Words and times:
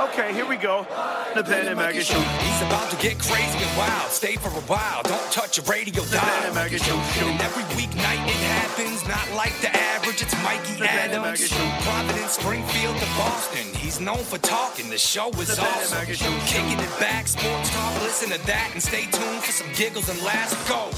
Okay, 0.00 0.32
here 0.32 0.46
we 0.46 0.56
go. 0.56 0.86
The 1.34 1.42
Ben 1.42 1.68
and 1.68 1.76
Maggie 1.76 2.00
Show. 2.00 2.18
He's 2.18 2.62
about 2.62 2.90
to 2.90 2.96
get 2.96 3.18
crazy 3.18 3.58
and 3.58 3.76
wild. 3.76 4.10
Stay 4.10 4.36
for 4.36 4.48
a 4.48 4.62
while. 4.64 5.02
Don't 5.02 5.30
touch 5.30 5.58
your 5.58 5.66
radio 5.66 6.02
Ben 6.04 6.12
dial. 6.24 6.46
and 6.46 6.54
Maggie 6.54 6.78
Show. 6.78 6.96
And 6.96 7.38
every 7.42 7.64
weeknight 7.76 8.24
it 8.24 8.40
happens, 8.48 9.06
not 9.06 9.30
like 9.36 9.52
the 9.60 9.68
average. 9.76 10.22
It's 10.22 10.32
Mikey 10.42 10.72
The 10.80 10.88
Ben 10.88 11.10
and 11.10 11.12
Adams. 11.20 11.40
Maggie 11.40 11.52
Show. 11.52 11.68
Providence, 11.84 12.32
Springfield 12.32 12.96
to 12.96 13.06
Boston. 13.20 13.66
He's 13.76 14.00
known 14.00 14.24
for 14.24 14.38
talking. 14.38 14.88
The 14.88 14.96
show 14.96 15.28
is 15.36 15.48
The 15.48 15.56
Ben 15.56 15.66
and 15.66 15.76
awesome. 15.76 15.98
Maggie 15.98 16.14
Show. 16.14 16.32
Kicking 16.46 16.80
it 16.80 16.98
back, 16.98 17.28
sports 17.28 17.68
talk. 17.68 18.00
Listen 18.00 18.30
to 18.30 18.46
that 18.46 18.70
and 18.72 18.82
stay 18.82 19.04
tuned 19.04 19.42
for 19.44 19.52
some 19.52 19.68
giggles 19.74 20.08
and 20.08 20.18
laughs. 20.22 20.56
Go. 20.66 20.88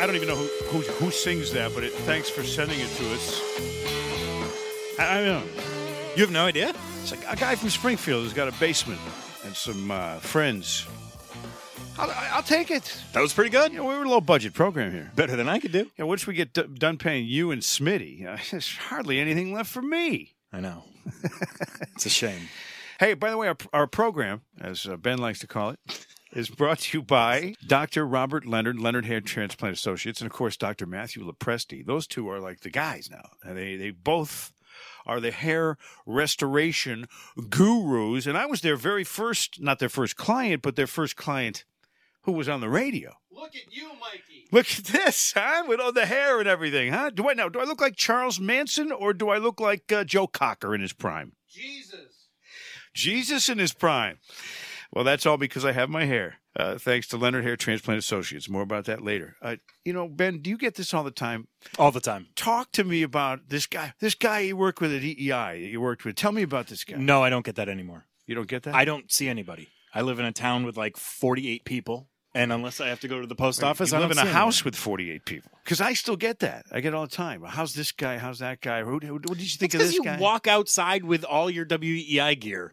I 0.00 0.06
don't 0.06 0.14
even 0.14 0.28
know 0.28 0.36
who, 0.36 0.46
who 0.66 0.92
who 0.92 1.10
sings 1.10 1.52
that, 1.52 1.74
but 1.74 1.84
it, 1.84 1.92
thanks 1.92 2.28
for 2.28 2.42
sending 2.42 2.78
it 2.78 2.88
to 2.96 3.12
us. 3.14 3.40
I, 4.98 5.18
I 5.18 5.24
don't 5.24 5.26
know. 5.26 5.62
You 6.14 6.22
have 6.22 6.30
no 6.30 6.44
idea? 6.44 6.74
It's 7.02 7.12
like 7.12 7.24
a 7.28 7.36
guy 7.36 7.54
from 7.54 7.70
Springfield 7.70 8.24
who's 8.24 8.32
got 8.34 8.48
a 8.48 8.52
basement 8.60 9.00
and 9.44 9.54
some 9.56 9.90
uh, 9.90 10.18
friends. 10.18 10.86
I'll, 11.98 12.12
I'll 12.32 12.42
take 12.42 12.70
it. 12.70 12.96
That 13.12 13.20
was 13.22 13.32
pretty 13.32 13.50
good. 13.50 13.72
You 13.72 13.78
know, 13.78 13.84
we 13.86 13.96
were 13.96 14.04
a 14.04 14.08
low 14.08 14.20
budget 14.20 14.52
program 14.54 14.92
here. 14.92 15.10
Better 15.16 15.34
than 15.34 15.48
I 15.48 15.58
could 15.58 15.72
do. 15.72 15.78
You 15.78 15.90
know, 16.00 16.06
once 16.06 16.26
we 16.26 16.34
get 16.34 16.52
d- 16.52 16.64
done 16.74 16.96
paying 16.98 17.26
you 17.26 17.50
and 17.50 17.62
Smitty, 17.62 18.26
uh, 18.26 18.36
there's 18.50 18.68
hardly 18.76 19.18
anything 19.18 19.52
left 19.52 19.70
for 19.70 19.82
me. 19.82 20.34
I 20.52 20.60
know. 20.60 20.84
it's 21.94 22.06
a 22.06 22.10
shame. 22.10 22.42
Hey, 23.00 23.14
by 23.14 23.30
the 23.30 23.36
way, 23.36 23.46
our, 23.46 23.56
our 23.72 23.86
program, 23.86 24.40
as 24.60 24.84
uh, 24.84 24.96
Ben 24.96 25.18
likes 25.18 25.38
to 25.38 25.46
call 25.46 25.70
it, 25.70 25.78
is 26.32 26.50
brought 26.50 26.80
to 26.80 26.98
you 26.98 27.02
by 27.02 27.54
Dr. 27.66 28.06
Robert 28.06 28.44
Leonard, 28.46 28.78
Leonard 28.78 29.06
Hair 29.06 29.22
Transplant 29.22 29.76
Associates, 29.76 30.20
and 30.20 30.30
of 30.30 30.36
course, 30.36 30.56
Dr. 30.56 30.86
Matthew 30.86 31.24
LoPresti. 31.24 31.84
Those 31.84 32.06
two 32.06 32.28
are 32.28 32.40
like 32.40 32.60
the 32.60 32.70
guys 32.70 33.08
now. 33.10 33.30
And 33.42 33.56
They, 33.56 33.76
they 33.76 33.90
both 33.90 34.52
are 35.06 35.20
the 35.20 35.30
hair 35.30 35.78
restoration 36.06 37.06
gurus. 37.48 38.26
And 38.26 38.36
I 38.36 38.46
was 38.46 38.60
their 38.60 38.76
very 38.76 39.04
first, 39.04 39.60
not 39.60 39.78
their 39.78 39.88
first 39.88 40.16
client, 40.16 40.62
but 40.62 40.76
their 40.76 40.86
first 40.86 41.16
client 41.16 41.64
who 42.22 42.32
was 42.32 42.48
on 42.48 42.60
the 42.60 42.68
radio. 42.68 43.14
Look 43.32 43.54
at 43.54 43.72
you, 43.72 43.88
Mikey. 44.00 44.48
Look 44.52 44.66
at 44.70 44.84
this, 44.84 45.32
huh? 45.34 45.64
With 45.66 45.80
all 45.80 45.92
the 45.92 46.06
hair 46.06 46.40
and 46.40 46.48
everything, 46.48 46.92
huh? 46.92 47.10
Do 47.10 47.28
I 47.28 47.34
now? 47.34 47.48
Do 47.48 47.60
I 47.60 47.64
look 47.64 47.80
like 47.80 47.96
Charles 47.96 48.38
Manson 48.38 48.92
or 48.92 49.12
do 49.12 49.30
I 49.30 49.38
look 49.38 49.60
like 49.60 49.90
uh, 49.90 50.04
Joe 50.04 50.26
Cocker 50.26 50.74
in 50.74 50.80
his 50.80 50.92
prime? 50.92 51.32
Jesus. 51.48 52.28
Jesus 52.92 53.48
in 53.48 53.58
his 53.58 53.72
prime. 53.72 54.18
Well, 54.92 55.04
that's 55.04 55.26
all 55.26 55.36
because 55.36 55.64
I 55.64 55.72
have 55.72 55.90
my 55.90 56.06
hair. 56.06 56.36
Uh, 56.56 56.78
thanks 56.78 57.06
to 57.08 57.16
Leonard 57.16 57.44
Hair 57.44 57.56
Transplant 57.56 57.98
Associates. 57.98 58.48
More 58.48 58.62
about 58.62 58.86
that 58.86 59.02
later. 59.02 59.36
Uh, 59.42 59.56
you 59.84 59.92
know, 59.92 60.08
Ben, 60.08 60.38
do 60.38 60.50
you 60.50 60.56
get 60.56 60.74
this 60.74 60.92
all 60.92 61.04
the 61.04 61.10
time? 61.10 61.46
All 61.78 61.92
the 61.92 62.00
time. 62.00 62.28
Talk 62.34 62.72
to 62.72 62.84
me 62.84 63.02
about 63.02 63.48
this 63.48 63.66
guy. 63.66 63.92
This 64.00 64.14
guy 64.14 64.40
you 64.40 64.56
worked 64.56 64.80
with 64.80 64.92
at 64.94 65.02
EEI. 65.02 65.70
You 65.70 65.80
worked 65.80 66.04
with. 66.04 66.16
Tell 66.16 66.32
me 66.32 66.42
about 66.42 66.66
this 66.66 66.84
guy. 66.84 66.96
No, 66.96 67.22
I 67.22 67.30
don't 67.30 67.44
get 67.44 67.56
that 67.56 67.68
anymore. 67.68 68.06
You 68.26 68.34
don't 68.34 68.48
get 68.48 68.64
that. 68.64 68.74
I 68.74 68.84
don't 68.84 69.10
see 69.12 69.28
anybody. 69.28 69.68
I 69.94 70.02
live 70.02 70.18
in 70.18 70.24
a 70.24 70.32
town 70.32 70.64
with 70.64 70.76
like 70.76 70.96
48 70.96 71.64
people, 71.64 72.08
and 72.34 72.52
unless 72.52 72.80
I 72.80 72.88
have 72.88 73.00
to 73.00 73.08
go 73.08 73.20
to 73.20 73.26
the 73.26 73.34
post 73.34 73.62
office, 73.62 73.92
you 73.92 73.98
I 73.98 74.00
live 74.00 74.10
in 74.10 74.18
a 74.18 74.26
house 74.26 74.64
with 74.64 74.76
48 74.76 75.24
people. 75.24 75.50
Because 75.68 75.82
I 75.82 75.92
still 75.92 76.16
get 76.16 76.38
that. 76.38 76.64
I 76.72 76.80
get 76.80 76.94
it 76.94 76.94
all 76.94 77.04
the 77.06 77.14
time. 77.14 77.42
How's 77.46 77.74
this 77.74 77.92
guy? 77.92 78.16
How's 78.16 78.38
that 78.38 78.62
guy? 78.62 78.82
Who, 78.84 79.00
who, 79.00 79.12
what 79.16 79.36
did 79.36 79.40
you 79.40 79.58
think 79.58 79.74
of 79.74 79.80
because 79.80 79.88
this 79.88 79.96
you 79.96 80.02
guy? 80.02 80.16
walk 80.16 80.46
outside 80.46 81.04
with 81.04 81.24
all 81.24 81.50
your 81.50 81.66
WEEI 81.66 82.40
gear. 82.40 82.72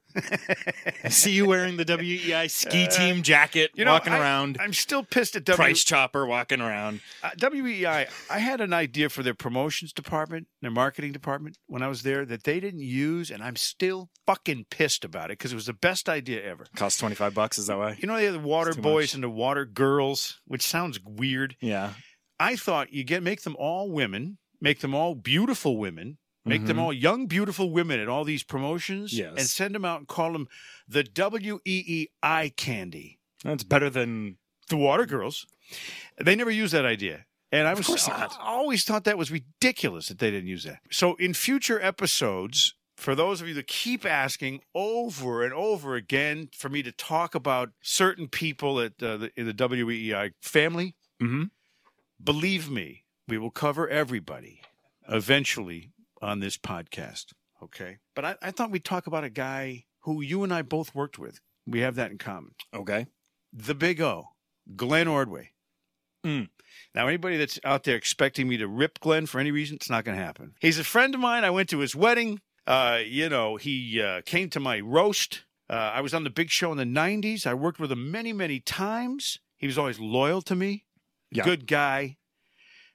I 1.04 1.10
see 1.10 1.32
you 1.32 1.46
wearing 1.46 1.76
the 1.76 1.84
WEEI 1.84 2.50
ski 2.50 2.88
team 2.88 3.22
jacket, 3.22 3.72
Uh, 3.72 3.76
You 3.80 3.84
know, 3.84 3.92
walking 3.92 4.14
I- 4.14 4.20
around. 4.20 4.58
I'm 4.62 4.72
still 4.72 5.04
pissed 5.04 5.36
at 5.36 5.44
W- 5.44 5.58
Price 5.58 5.84
chopper 5.84 6.26
walking 6.26 6.62
around. 6.62 7.02
Uh, 7.22 7.32
WEEI, 7.38 8.08
I 8.30 8.40
had 8.40 8.62
an 8.62 8.72
idea 8.72 9.10
for 9.10 9.24
their 9.24 9.34
promotions 9.34 9.92
department, 9.92 10.48
their 10.62 10.72
marketing 10.72 11.12
department 11.12 11.58
when 11.68 11.82
I 11.82 11.90
was 11.90 12.04
there 12.04 12.24
that 12.26 12.44
they 12.46 12.62
didn't 12.62 12.80
use, 12.80 13.30
and 13.30 13.44
I'm 13.44 13.58
still 13.58 14.10
fucking 14.26 14.68
pissed 14.70 15.04
about 15.04 15.26
it 15.32 15.38
because 15.38 15.52
it 15.52 15.56
was 15.56 15.66
the 15.66 15.74
best 15.74 16.08
idea 16.08 16.42
ever. 16.44 16.66
Costs 16.78 17.00
25 17.02 17.34
bucks, 17.34 17.58
is 17.58 17.68
that 17.68 17.78
why? 17.78 17.98
You 18.00 18.08
know, 18.08 18.16
they 18.16 18.24
have 18.24 18.34
the 18.36 18.40
water 18.40 18.74
boys 18.74 19.10
much. 19.10 19.14
and 19.16 19.24
the 19.24 19.30
water 19.30 19.66
girls, 19.66 20.40
which 20.48 20.62
sounds 20.64 20.98
weird. 21.04 21.58
Yeah. 21.60 21.92
I 22.40 22.56
thought 22.56 22.92
you 22.94 23.04
get 23.04 23.24
make 23.24 23.42
them 23.42 23.56
all 23.58 23.90
women, 23.92 24.38
make 24.62 24.80
them 24.80 24.94
all 24.94 25.16
beautiful 25.16 25.78
women, 25.78 26.18
make 26.44 26.66
them 26.66 26.78
Mhm. 26.78 26.82
all 26.82 26.94
young, 26.94 27.28
beautiful 27.28 27.70
women 27.72 28.00
at 28.00 28.08
all 28.08 28.24
these 28.24 28.44
promotions, 28.44 29.14
Yes. 29.14 29.34
and 29.38 29.48
send 29.48 29.74
them 29.76 29.86
out 29.86 30.00
and 30.00 30.08
call 30.08 30.34
them 30.34 30.48
the 30.88 31.04
WEEI 31.04 32.10
eye 32.22 32.52
candy. 32.56 33.20
That's 33.44 33.64
better 33.64 33.90
than 33.90 34.38
the 34.70 34.78
water 34.78 35.06
girls. 35.06 35.46
They 36.24 36.36
never 36.36 36.52
use 36.52 36.72
that 36.72 36.86
idea. 36.86 37.26
And 37.52 37.68
I 37.68 37.74
was. 37.74 37.88
I 38.10 38.28
always 38.40 38.84
thought 38.84 39.04
that 39.06 39.18
was 39.18 39.32
ridiculous 39.32 40.08
that 40.08 40.20
they 40.20 40.30
didn't 40.32 40.50
use 40.50 40.64
that. 40.64 40.80
So 40.92 41.16
in 41.16 41.34
future 41.34 41.80
episodes, 41.82 42.74
for 42.98 43.16
those 43.16 43.40
of 43.42 43.48
you 43.48 43.54
that 43.56 43.68
keep 43.68 44.06
asking 44.06 44.62
over 44.74 45.44
and 45.44 45.54
over 45.54 45.96
again 45.96 46.50
for 46.54 46.70
me 46.70 46.82
to 46.84 46.92
talk 46.92 47.34
about 47.36 47.72
certain 47.82 48.28
people 48.28 48.80
at 48.82 49.02
uh, 49.02 49.18
the, 49.18 49.32
in 49.40 49.46
the 49.46 49.54
WEEI 49.54 50.32
family, 50.42 50.96
Mhm. 51.22 51.52
Believe 52.26 52.70
me, 52.70 53.06
we 53.28 53.38
will 53.38 53.52
cover 53.52 53.88
everybody 53.88 54.62
eventually 55.08 55.92
on 56.22 56.40
this 56.40 56.58
podcast. 56.58 57.28
Okay. 57.64 57.98
But 58.16 58.26
I, 58.26 58.36
I 58.42 58.52
thought 58.52 58.72
we'd 58.72 58.84
talk 58.84 59.08
about 59.08 59.24
a 59.24 59.30
guy 59.30 59.86
who 60.02 60.22
you 60.22 60.44
and 60.44 60.54
I 60.54 60.64
both 60.64 60.94
worked 60.94 61.18
with. 61.18 61.40
We 61.68 61.80
have 61.80 61.96
that 61.96 62.12
in 62.12 62.18
common 62.18 62.52
okay. 62.74 63.08
the 63.52 63.74
big 63.74 64.02
O, 64.02 64.30
Glenn 64.76 65.08
Ordway. 65.08 65.52
Mm. 66.24 66.50
Now, 66.94 67.08
anybody 67.08 67.38
that's 67.38 67.60
out 67.64 67.84
there 67.84 67.96
expecting 67.96 68.48
me 68.48 68.58
to 68.58 68.68
rip 68.68 69.00
Glenn 69.00 69.26
for 69.26 69.40
any 69.40 69.52
reason, 69.52 69.76
it's 69.76 69.90
not 69.90 70.04
going 70.04 70.18
to 70.18 70.24
happen. 70.24 70.54
He's 70.60 70.80
a 70.80 70.84
friend 70.84 71.14
of 71.14 71.22
mine. 71.22 71.44
I 71.44 71.52
went 71.52 71.70
to 71.70 71.80
his 71.80 71.96
wedding. 71.96 72.42
Uh, 72.68 73.00
you 73.06 73.30
know, 73.30 73.58
he 73.58 74.02
uh, 74.02 74.22
came 74.26 74.50
to 74.52 74.60
my 74.60 74.80
roast. 74.80 75.44
Uh, 75.70 75.74
I 75.74 76.02
was 76.02 76.14
on 76.14 76.24
the 76.24 76.30
big 76.30 76.50
show 76.50 76.72
in 76.72 76.78
the 76.78 76.84
90s. 76.84 77.46
I 77.46 77.54
worked 77.54 77.80
with 77.80 77.92
him 77.92 78.12
many, 78.12 78.34
many 78.34 78.60
times. 78.60 79.40
He 79.58 79.68
was 79.68 79.78
always 79.78 80.00
loyal 80.00 80.42
to 80.44 80.56
me. 80.56 80.86
Yeah. 81.32 81.44
Good 81.44 81.68
guy. 81.68 82.18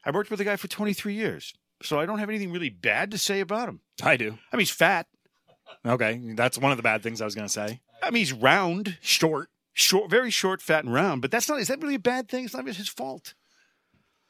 I 0.05 0.11
worked 0.11 0.31
with 0.31 0.39
the 0.39 0.45
guy 0.45 0.57
for 0.57 0.69
23 0.69 1.15
years. 1.15 1.53
So 1.83 1.99
I 1.99 2.07
don't 2.07 2.19
have 2.19 2.29
anything 2.29 2.53
really 2.53 2.69
bad 2.69 3.11
to 3.11 3.19
say 3.19 3.41
about 3.41 3.69
him. 3.69 3.81
I 4.03 4.17
do. 4.17 4.39
I 4.53 4.57
mean, 4.57 4.61
he's 4.61 4.71
fat. 4.71 5.07
Okay. 5.87 6.21
That's 6.35 6.59
one 6.59 6.73
of 6.73 6.77
the 6.77 6.83
bad 6.83 7.03
things 7.03 7.21
I 7.21 7.25
was 7.25 7.35
going 7.35 7.47
to 7.47 7.53
say. 7.53 7.81
I 8.03 8.11
mean, 8.11 8.21
he's 8.21 8.33
round, 8.33 8.99
Short. 9.01 9.49
short, 9.73 10.11
very 10.11 10.31
short, 10.31 10.61
fat, 10.63 10.85
and 10.85 10.93
round. 10.93 11.23
But 11.23 11.31
that's 11.31 11.49
not, 11.49 11.61
is 11.61 11.69
that 11.69 11.81
really 11.83 11.95
a 11.95 12.01
bad 12.01 12.29
thing? 12.29 12.45
It's 12.45 12.55
not 12.55 12.63
even 12.63 12.75
his 12.75 12.89
fault. 12.89 13.35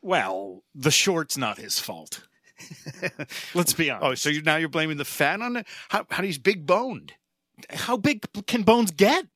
Well, 0.03 0.65
the 0.75 0.91
short's 0.91 1.37
not 1.37 1.59
his 1.59 1.79
fault. 1.79 2.27
Let's 3.55 3.73
be 3.73 3.91
oh, 3.91 3.97
honest. 3.97 4.07
Oh, 4.07 4.15
so 4.15 4.29
you 4.31 4.43
now 4.43 4.57
you're 4.57 4.69
blaming 4.69 4.97
the 4.97 5.05
fat 5.05 5.41
on 5.41 5.57
it? 5.57 5.67
How 5.89 6.07
how 6.11 6.23
he's 6.23 6.39
big 6.39 6.67
boned? 6.67 7.15
how 7.69 7.97
big 7.97 8.27
can 8.47 8.63
bones 8.63 8.91
get? 8.91 9.27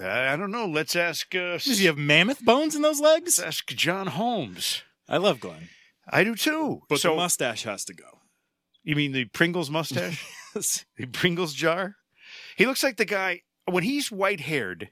Uh, 0.00 0.06
I 0.06 0.36
don't 0.36 0.50
know. 0.50 0.66
Let's 0.66 0.94
ask. 0.94 1.34
Uh, 1.34 1.58
Does 1.58 1.78
he 1.78 1.86
have 1.86 1.98
mammoth 1.98 2.44
bones 2.44 2.76
in 2.76 2.82
those 2.82 3.00
legs? 3.00 3.38
let's 3.38 3.40
ask 3.40 3.66
John 3.68 4.06
Holmes. 4.06 4.82
I 5.08 5.16
love 5.16 5.40
Glenn, 5.40 5.68
I 6.08 6.24
do 6.24 6.34
too. 6.34 6.82
but 6.88 7.00
so 7.00 7.10
the 7.10 7.16
mustache 7.16 7.64
has 7.64 7.84
to 7.86 7.94
go. 7.94 8.20
you 8.84 8.94
mean 8.94 9.12
the 9.12 9.24
Pringles 9.24 9.70
mustache? 9.70 10.24
the 10.54 11.06
Pringles 11.12 11.54
jar? 11.54 11.96
He 12.56 12.66
looks 12.66 12.82
like 12.82 12.96
the 12.96 13.04
guy 13.04 13.42
when 13.66 13.84
he's 13.84 14.10
white 14.10 14.40
haired. 14.40 14.90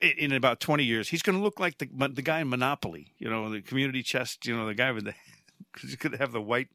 In 0.00 0.32
about 0.32 0.60
twenty 0.60 0.84
years, 0.84 1.08
he's 1.08 1.22
going 1.22 1.36
to 1.36 1.42
look 1.42 1.58
like 1.58 1.78
the 1.78 1.88
the 2.14 2.22
guy 2.22 2.38
in 2.38 2.48
Monopoly. 2.48 3.14
You 3.18 3.28
know, 3.28 3.50
the 3.50 3.60
community 3.60 4.04
chest. 4.04 4.46
You 4.46 4.56
know, 4.56 4.64
the 4.64 4.74
guy 4.74 4.92
with 4.92 5.06
the 5.06 5.14
because 5.72 5.96
going 5.96 6.12
to 6.12 6.18
have 6.18 6.30
the 6.30 6.40
white 6.40 6.68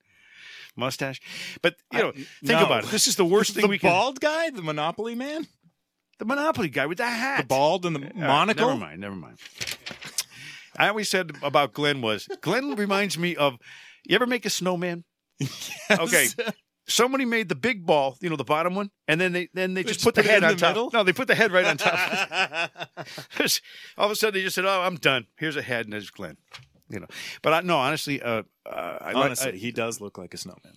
mustache. 0.75 1.21
But 1.61 1.75
you 1.91 1.99
know, 1.99 2.11
think 2.11 2.59
no. 2.59 2.65
about 2.65 2.83
it. 2.83 2.89
This 2.89 3.07
is 3.07 3.15
the 3.15 3.25
worst 3.25 3.51
thing 3.53 3.61
the 3.61 3.67
we 3.67 3.79
can. 3.79 3.89
The 3.89 3.93
bald 3.93 4.19
guy, 4.19 4.49
the 4.49 4.61
Monopoly 4.61 5.15
man, 5.15 5.47
The 6.19 6.25
Monopoly 6.25 6.69
guy 6.69 6.85
with 6.85 6.99
the 6.99 7.05
hat. 7.05 7.41
the 7.41 7.47
bald 7.47 7.85
and 7.85 7.95
the 7.95 7.99
All 8.01 8.05
right, 8.07 8.15
monocle. 8.15 8.67
never 8.67 8.79
mind. 8.79 9.01
Never 9.01 9.15
mind. 9.15 9.37
I 10.77 10.87
always 10.87 11.09
said 11.09 11.31
about 11.43 11.73
Glenn 11.73 12.01
was 12.01 12.27
Glenn 12.41 12.75
reminds 12.75 13.17
me 13.17 13.35
of. 13.35 13.55
You 14.05 14.15
ever 14.15 14.25
make 14.27 14.45
a 14.45 14.49
snowman? 14.49 15.03
Okay. 15.91 16.27
Somebody 16.85 17.23
made 17.23 17.47
the 17.47 17.55
big 17.55 17.85
ball, 17.85 18.17
you 18.19 18.29
know, 18.29 18.35
the 18.35 18.43
bottom 18.43 18.75
one, 18.75 18.91
and 19.07 19.19
then 19.21 19.31
they 19.31 19.47
then 19.53 19.73
they 19.73 19.83
just, 19.83 19.95
just 20.01 20.03
put 20.05 20.15
the 20.15 20.21
put 20.21 20.27
it 20.27 20.31
head 20.31 20.37
in 20.39 20.49
on 20.49 20.55
the 20.55 20.59
top. 20.59 20.69
middle? 20.71 20.89
No, 20.91 21.03
they 21.05 21.13
put 21.13 21.29
the 21.29 21.35
head 21.35 21.53
right 21.53 21.63
on 21.65 21.77
top. 21.77 21.97
All 23.97 24.05
of 24.05 24.11
a 24.11 24.15
sudden, 24.15 24.33
they 24.37 24.43
just 24.43 24.55
said, 24.55 24.65
"Oh, 24.65 24.81
I'm 24.81 24.95
done. 24.97 25.27
Here's 25.37 25.55
a 25.55 25.61
head, 25.61 25.85
and 25.85 25.93
there's 25.93 26.09
Glenn." 26.09 26.35
You 26.89 26.99
know, 26.99 27.07
but 27.41 27.53
I, 27.53 27.61
no, 27.61 27.77
honestly, 27.77 28.21
uh, 28.21 28.43
uh, 28.65 28.69
I, 28.99 29.13
like- 29.13 29.15
Honestly, 29.15 29.53
I- 29.53 29.55
he 29.55 29.71
does 29.71 30.01
look 30.01 30.17
like 30.17 30.33
a 30.33 30.37
snowman. 30.37 30.73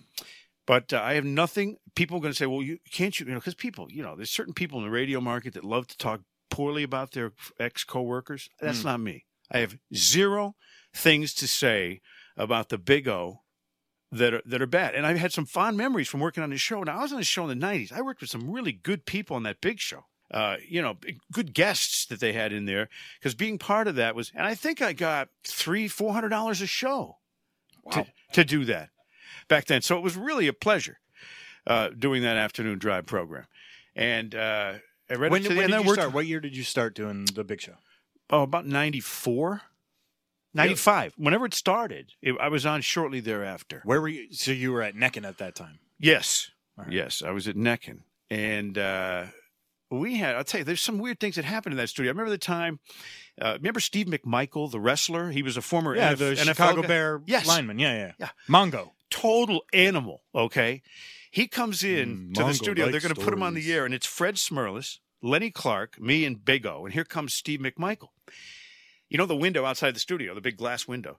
But 0.67 0.93
uh, 0.93 1.01
I 1.01 1.15
have 1.15 1.25
nothing. 1.25 1.77
People 1.95 2.17
are 2.17 2.21
going 2.21 2.33
to 2.33 2.37
say, 2.37 2.45
"Well, 2.45 2.61
you 2.61 2.77
can't 2.91 3.19
you?" 3.19 3.25
You 3.25 3.31
know, 3.33 3.39
because 3.39 3.55
people, 3.55 3.87
you 3.89 4.03
know, 4.03 4.15
there's 4.15 4.29
certain 4.29 4.53
people 4.53 4.77
in 4.77 4.85
the 4.85 4.91
radio 4.91 5.19
market 5.19 5.55
that 5.55 5.63
love 5.63 5.87
to 5.87 5.97
talk 5.97 6.21
poorly 6.51 6.83
about 6.83 7.11
their 7.13 7.33
ex 7.59 7.83
coworkers. 7.83 8.49
That's 8.61 8.81
Mm. 8.81 8.85
not 8.85 8.99
me. 8.99 9.25
I 9.49 9.59
have 9.59 9.77
zero 9.95 10.55
things 10.93 11.33
to 11.35 11.47
say 11.47 12.01
about 12.35 12.69
the 12.69 12.77
Big 12.77 13.07
O, 13.07 13.43
that 14.11 14.33
are 14.33 14.41
that 14.45 14.61
are 14.61 14.67
bad. 14.67 14.93
And 14.93 15.05
I've 15.05 15.17
had 15.17 15.33
some 15.33 15.45
fond 15.45 15.77
memories 15.77 16.07
from 16.07 16.19
working 16.19 16.43
on 16.43 16.49
the 16.51 16.57
show. 16.57 16.83
Now 16.83 16.99
I 16.99 17.01
was 17.01 17.11
on 17.13 17.17
the 17.19 17.23
show 17.25 17.49
in 17.49 17.59
the 17.59 17.65
'90s. 17.65 17.91
I 17.91 18.01
worked 18.01 18.21
with 18.21 18.29
some 18.29 18.49
really 18.51 18.73
good 18.73 19.05
people 19.05 19.35
on 19.35 19.43
that 19.43 19.61
big 19.61 19.79
show. 19.79 20.05
Uh, 20.29 20.57
you 20.67 20.81
know, 20.81 20.97
good 21.31 21.53
guests 21.53 22.05
that 22.07 22.19
they 22.19 22.33
had 22.33 22.51
in 22.51 22.65
there 22.65 22.89
because 23.19 23.33
being 23.33 23.57
part 23.57 23.87
of 23.87 23.95
that 23.95 24.13
was, 24.13 24.29
and 24.35 24.45
I 24.45 24.55
think 24.55 24.81
I 24.81 24.91
got 24.91 25.29
three, 25.45 25.87
four 25.87 26.11
hundred 26.13 26.29
dollars 26.29 26.61
a 26.61 26.67
show 26.67 27.19
to, 27.91 28.05
to 28.33 28.43
do 28.43 28.65
that 28.65 28.89
back 29.47 29.65
then. 29.65 29.81
So 29.81 29.97
it 29.97 30.01
was 30.03 30.15
really 30.15 30.47
a 30.47 30.53
pleasure 30.53 30.99
uh, 31.65 31.89
doing 31.89 32.23
that 32.23 32.37
afternoon 32.37 32.79
drive 32.79 33.05
program. 33.05 33.45
And 33.95 34.33
uh, 34.35 34.73
I 35.09 35.13
read 35.15 35.31
When, 35.31 35.45
it 35.45 35.49
to 35.49 35.55
when 35.55 35.71
the, 35.71 35.77
did 35.77 35.85
you 35.85 35.93
start? 35.93 36.13
What 36.13 36.25
year 36.27 36.39
did 36.39 36.55
you 36.55 36.63
start 36.63 36.95
doing 36.95 37.25
the 37.33 37.43
big 37.43 37.61
show? 37.61 37.73
oh, 38.29 38.43
about 38.43 38.65
94, 38.65 39.61
95. 40.53 41.13
Whenever 41.17 41.45
it 41.45 41.53
started, 41.53 42.13
it, 42.21 42.35
I 42.41 42.49
was 42.49 42.65
on 42.65 42.81
shortly 42.81 43.19
thereafter. 43.19 43.81
Where 43.85 44.01
were 44.01 44.07
you? 44.09 44.27
So 44.33 44.51
you 44.51 44.71
were 44.71 44.81
at 44.81 44.95
Necken 44.95 45.25
at 45.27 45.37
that 45.37 45.55
time. 45.55 45.79
Yes. 45.99 46.51
Right. 46.77 46.91
Yes. 46.91 47.21
I 47.25 47.31
was 47.31 47.47
at 47.47 47.55
Necken. 47.55 47.99
And 48.29 48.77
uh, 48.77 49.25
we 49.89 50.17
had, 50.17 50.35
I'll 50.35 50.43
tell 50.43 50.59
you, 50.59 50.65
there's 50.65 50.81
some 50.81 50.97
weird 50.99 51.19
things 51.19 51.35
that 51.35 51.45
happened 51.45 51.73
in 51.73 51.77
that 51.77 51.87
studio. 51.89 52.09
I 52.09 52.11
remember 52.13 52.31
the 52.31 52.37
time, 52.37 52.79
uh, 53.41 53.53
remember 53.53 53.79
Steve 53.79 54.07
McMichael, 54.07 54.69
the 54.69 54.79
wrestler? 54.79 55.31
He 55.31 55.41
was 55.41 55.55
a 55.57 55.61
former 55.61 55.95
Yeah, 55.95 56.13
the 56.15 56.33
NFL 56.33 56.43
Chicago. 56.45 56.81
Bear 56.83 57.21
Yes. 57.25 57.47
lineman. 57.47 57.79
Yeah, 57.79 57.93
yeah, 57.95 58.11
Yeah. 58.19 58.29
Mongo. 58.49 58.91
Total 59.21 59.63
animal. 59.73 60.23
Okay, 60.35 60.81
he 61.31 61.47
comes 61.47 61.83
in 61.83 62.29
Mm, 62.29 62.33
to 62.35 62.43
the 62.43 62.53
studio. 62.53 62.89
They're 62.91 63.01
going 63.01 63.13
to 63.13 63.21
put 63.21 63.33
him 63.33 63.43
on 63.43 63.53
the 63.53 63.71
air, 63.73 63.85
and 63.85 63.93
it's 63.93 64.05
Fred 64.05 64.35
Smerlas, 64.35 64.99
Lenny 65.21 65.49
Clarke, 65.51 65.99
me, 65.99 66.25
and 66.25 66.43
Big 66.43 66.65
O. 66.65 66.85
And 66.85 66.93
here 66.93 67.03
comes 67.05 67.33
Steve 67.33 67.59
McMichael. 67.59 68.09
You 69.09 69.17
know 69.17 69.25
the 69.25 69.35
window 69.35 69.65
outside 69.65 69.95
the 69.95 69.99
studio, 69.99 70.35
the 70.35 70.41
big 70.41 70.57
glass 70.57 70.87
window. 70.87 71.17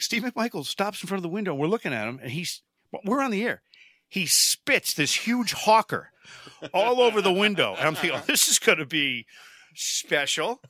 Steve 0.00 0.22
McMichael 0.22 0.66
stops 0.66 1.02
in 1.02 1.06
front 1.08 1.18
of 1.18 1.22
the 1.22 1.28
window, 1.34 1.52
and 1.52 1.60
we're 1.60 1.66
looking 1.66 1.94
at 1.94 2.06
him, 2.06 2.20
and 2.22 2.30
he's 2.32 2.62
we're 3.04 3.22
on 3.22 3.30
the 3.30 3.42
air. 3.44 3.62
He 4.08 4.26
spits 4.26 4.94
this 4.94 5.26
huge 5.26 5.52
hawker 5.52 6.10
all 6.72 7.00
over 7.00 7.20
the 7.22 7.32
window, 7.32 7.74
and 7.78 7.86
I'm 7.88 7.94
thinking, 7.94 8.18
oh, 8.20 8.24
this 8.26 8.48
is 8.48 8.58
going 8.58 8.78
to 8.78 8.86
be 8.86 9.26
special. 9.80 10.60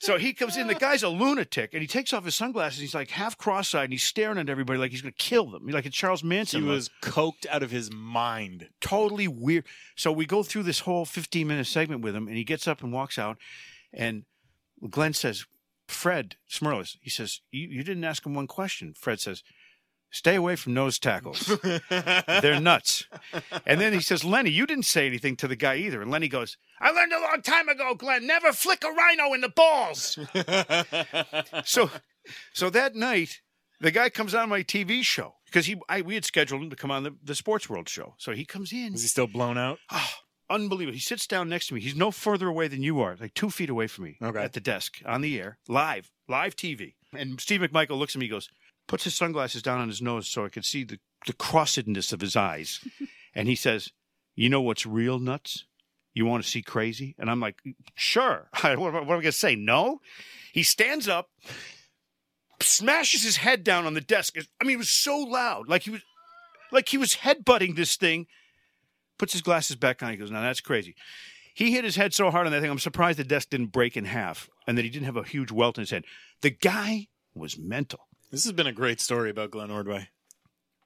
So 0.00 0.18
he 0.18 0.32
comes 0.32 0.56
in. 0.56 0.66
The 0.66 0.74
guy's 0.86 1.02
a 1.02 1.08
lunatic, 1.08 1.70
and 1.72 1.80
he 1.80 1.86
takes 1.86 2.12
off 2.12 2.24
his 2.24 2.34
sunglasses. 2.34 2.80
He's 2.80 2.94
like 2.94 3.10
half 3.10 3.36
cross-eyed, 3.38 3.84
and 3.84 3.92
he's 3.92 4.02
staring 4.02 4.38
at 4.38 4.48
everybody 4.48 4.78
like 4.78 4.90
he's 4.90 5.02
going 5.02 5.12
to 5.16 5.18
kill 5.24 5.50
them, 5.50 5.66
like 5.68 5.86
a 5.86 5.90
Charles 5.90 6.20
He 6.22 6.28
Manson. 6.28 6.62
look. 6.66 6.74
was 6.74 6.90
coked 7.02 7.46
out 7.48 7.62
of 7.62 7.70
his 7.70 7.90
mind. 7.92 8.68
totally 8.80 9.28
weird. 9.28 9.64
So 9.96 10.12
we 10.12 10.26
go 10.26 10.42
through 10.42 10.64
this 10.64 10.80
whole 10.80 11.06
15-minute 11.06 11.66
segment 11.66 12.02
with 12.02 12.14
him, 12.14 12.28
and 12.28 12.36
he 12.36 12.44
gets 12.44 12.68
up 12.68 12.82
and 12.82 12.92
walks 12.92 13.18
out, 13.18 13.38
and 13.92 14.24
Glenn 14.88 15.12
says, 15.14 15.46
"Fred 15.88 16.36
Smerlas," 16.48 16.96
he 17.00 17.10
says, 17.10 17.40
"You, 17.50 17.68
you 17.68 17.82
didn't 17.82 18.04
ask 18.04 18.24
him 18.24 18.34
one 18.34 18.46
question." 18.46 18.94
Fred 18.96 19.20
says. 19.20 19.42
Stay 20.12 20.34
away 20.34 20.56
from 20.56 20.74
nose 20.74 20.98
tackles. 20.98 21.46
They're 21.88 22.60
nuts. 22.60 23.06
And 23.64 23.80
then 23.80 23.92
he 23.92 24.00
says, 24.00 24.24
Lenny, 24.24 24.50
you 24.50 24.66
didn't 24.66 24.86
say 24.86 25.06
anything 25.06 25.36
to 25.36 25.46
the 25.48 25.54
guy 25.56 25.76
either. 25.76 26.02
And 26.02 26.10
Lenny 26.10 26.26
goes, 26.28 26.56
I 26.80 26.90
learned 26.90 27.12
a 27.12 27.20
long 27.20 27.42
time 27.42 27.68
ago, 27.68 27.94
Glenn, 27.94 28.26
never 28.26 28.52
flick 28.52 28.82
a 28.84 28.88
rhino 28.90 29.32
in 29.34 29.40
the 29.40 29.48
balls. 29.48 30.18
so 31.64 31.90
so 32.52 32.70
that 32.70 32.94
night, 32.94 33.40
the 33.80 33.90
guy 33.90 34.10
comes 34.10 34.34
on 34.34 34.48
my 34.48 34.62
TV 34.62 35.02
show 35.02 35.34
because 35.46 35.66
he 35.66 35.76
I, 35.88 36.02
we 36.02 36.14
had 36.14 36.24
scheduled 36.24 36.62
him 36.62 36.70
to 36.70 36.76
come 36.76 36.90
on 36.90 37.02
the, 37.04 37.16
the 37.22 37.34
Sports 37.34 37.68
World 37.70 37.88
show. 37.88 38.14
So 38.18 38.32
he 38.32 38.44
comes 38.44 38.72
in. 38.72 38.94
Is 38.94 39.02
he 39.02 39.08
still 39.08 39.26
blown 39.28 39.56
out? 39.58 39.78
Oh, 39.92 40.10
unbelievable. 40.50 40.94
He 40.94 41.00
sits 41.00 41.26
down 41.26 41.48
next 41.48 41.68
to 41.68 41.74
me. 41.74 41.80
He's 41.80 41.94
no 41.96 42.10
further 42.10 42.48
away 42.48 42.68
than 42.68 42.82
you 42.82 43.00
are, 43.00 43.16
like 43.20 43.34
two 43.34 43.50
feet 43.50 43.70
away 43.70 43.86
from 43.86 44.04
me 44.04 44.16
Okay. 44.20 44.42
at 44.42 44.52
the 44.54 44.60
desk 44.60 45.00
on 45.06 45.20
the 45.20 45.40
air, 45.40 45.58
live, 45.68 46.10
live 46.28 46.56
TV. 46.56 46.94
And 47.12 47.40
Steve 47.40 47.60
McMichael 47.60 47.98
looks 47.98 48.14
at 48.14 48.20
me, 48.20 48.26
he 48.26 48.30
goes, 48.30 48.48
puts 48.90 49.04
his 49.04 49.14
sunglasses 49.14 49.62
down 49.62 49.78
on 49.78 49.86
his 49.86 50.02
nose 50.02 50.26
so 50.28 50.44
I 50.44 50.48
could 50.48 50.64
see 50.64 50.82
the, 50.82 50.98
the 51.24 51.32
crossedness 51.32 52.12
of 52.12 52.20
his 52.20 52.34
eyes. 52.34 52.80
and 53.36 53.46
he 53.46 53.54
says, 53.54 53.90
You 54.34 54.48
know 54.48 54.60
what's 54.60 54.84
real 54.84 55.20
nuts? 55.20 55.64
You 56.12 56.26
want 56.26 56.42
to 56.42 56.50
see 56.50 56.60
crazy? 56.60 57.14
And 57.16 57.30
I'm 57.30 57.38
like, 57.38 57.60
Sure. 57.94 58.48
what, 58.62 58.64
am 58.64 58.80
I- 58.80 58.90
what 58.90 58.94
am 58.94 59.04
I 59.04 59.06
going 59.06 59.22
to 59.22 59.32
say? 59.32 59.54
No? 59.54 60.00
He 60.52 60.64
stands 60.64 61.06
up, 61.06 61.30
smashes 62.60 63.22
his 63.22 63.36
head 63.36 63.62
down 63.62 63.86
on 63.86 63.94
the 63.94 64.00
desk. 64.00 64.34
I 64.60 64.64
mean, 64.64 64.74
it 64.74 64.78
was 64.78 64.90
so 64.90 65.16
loud. 65.18 65.68
Like 65.68 65.84
he 65.84 65.90
was 65.90 66.00
like 66.72 66.88
he 66.88 66.98
was 66.98 67.14
headbutting 67.14 67.76
this 67.76 67.94
thing 67.96 68.26
puts 69.20 69.32
his 69.32 69.42
glasses 69.42 69.76
back 69.76 70.02
on. 70.02 70.10
He 70.10 70.16
goes, 70.16 70.32
"Now 70.32 70.40
that's 70.40 70.60
crazy." 70.60 70.96
He 71.54 71.70
hit 71.72 71.84
his 71.84 71.94
head 71.94 72.12
so 72.12 72.30
hard 72.32 72.46
on 72.46 72.52
that 72.52 72.60
thing. 72.60 72.70
I'm 72.70 72.78
surprised 72.80 73.20
the 73.20 73.24
desk 73.24 73.50
didn't 73.50 73.68
break 73.72 73.96
in 73.96 74.04
half, 74.04 74.48
and 74.66 74.76
that 74.76 74.84
he 74.84 74.90
didn't 74.90 75.06
have 75.06 75.16
a 75.16 75.22
huge 75.22 75.52
welt 75.52 75.78
in 75.78 75.82
his 75.82 75.90
head. 75.90 76.04
The 76.42 76.50
guy 76.50 77.06
was 77.34 77.56
mental. 77.56 78.00
This 78.30 78.44
has 78.44 78.52
been 78.52 78.66
a 78.66 78.72
great 78.72 79.00
story 79.00 79.30
about 79.30 79.50
Glenn 79.50 79.70
Ordway. 79.70 80.08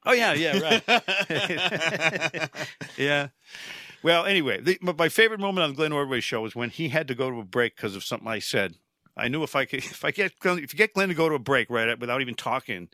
Oh 0.06 0.12
yeah, 0.12 0.32
yeah, 0.34 0.58
right. 0.60 0.82
yeah. 2.98 3.28
Well, 4.02 4.26
anyway, 4.26 4.60
the, 4.60 4.78
my- 4.82 5.08
favorite 5.08 5.40
moment 5.40 5.64
on 5.64 5.70
the 5.70 5.76
Glenn 5.76 5.92
Ordway 5.92 6.20
show 6.20 6.42
was 6.42 6.54
when 6.54 6.70
he 6.70 6.90
had 6.90 7.08
to 7.08 7.14
go 7.14 7.30
to 7.30 7.40
a 7.40 7.44
break 7.44 7.74
because 7.76 7.96
of 7.96 8.04
something 8.04 8.28
I 8.28 8.38
said. 8.38 8.74
I 9.16 9.28
knew 9.28 9.42
if 9.42 9.56
I 9.56 9.64
could, 9.64 9.78
if 9.78 10.04
I 10.04 10.10
get 10.10 10.38
Glenn, 10.40 10.58
if 10.58 10.74
you 10.74 10.76
get 10.76 10.92
Glenn 10.92 11.08
to 11.08 11.14
go 11.14 11.28
to 11.28 11.34
a 11.36 11.38
break 11.38 11.70
right 11.70 11.98
without 11.98 12.20
even 12.20 12.34
talking, 12.34 12.88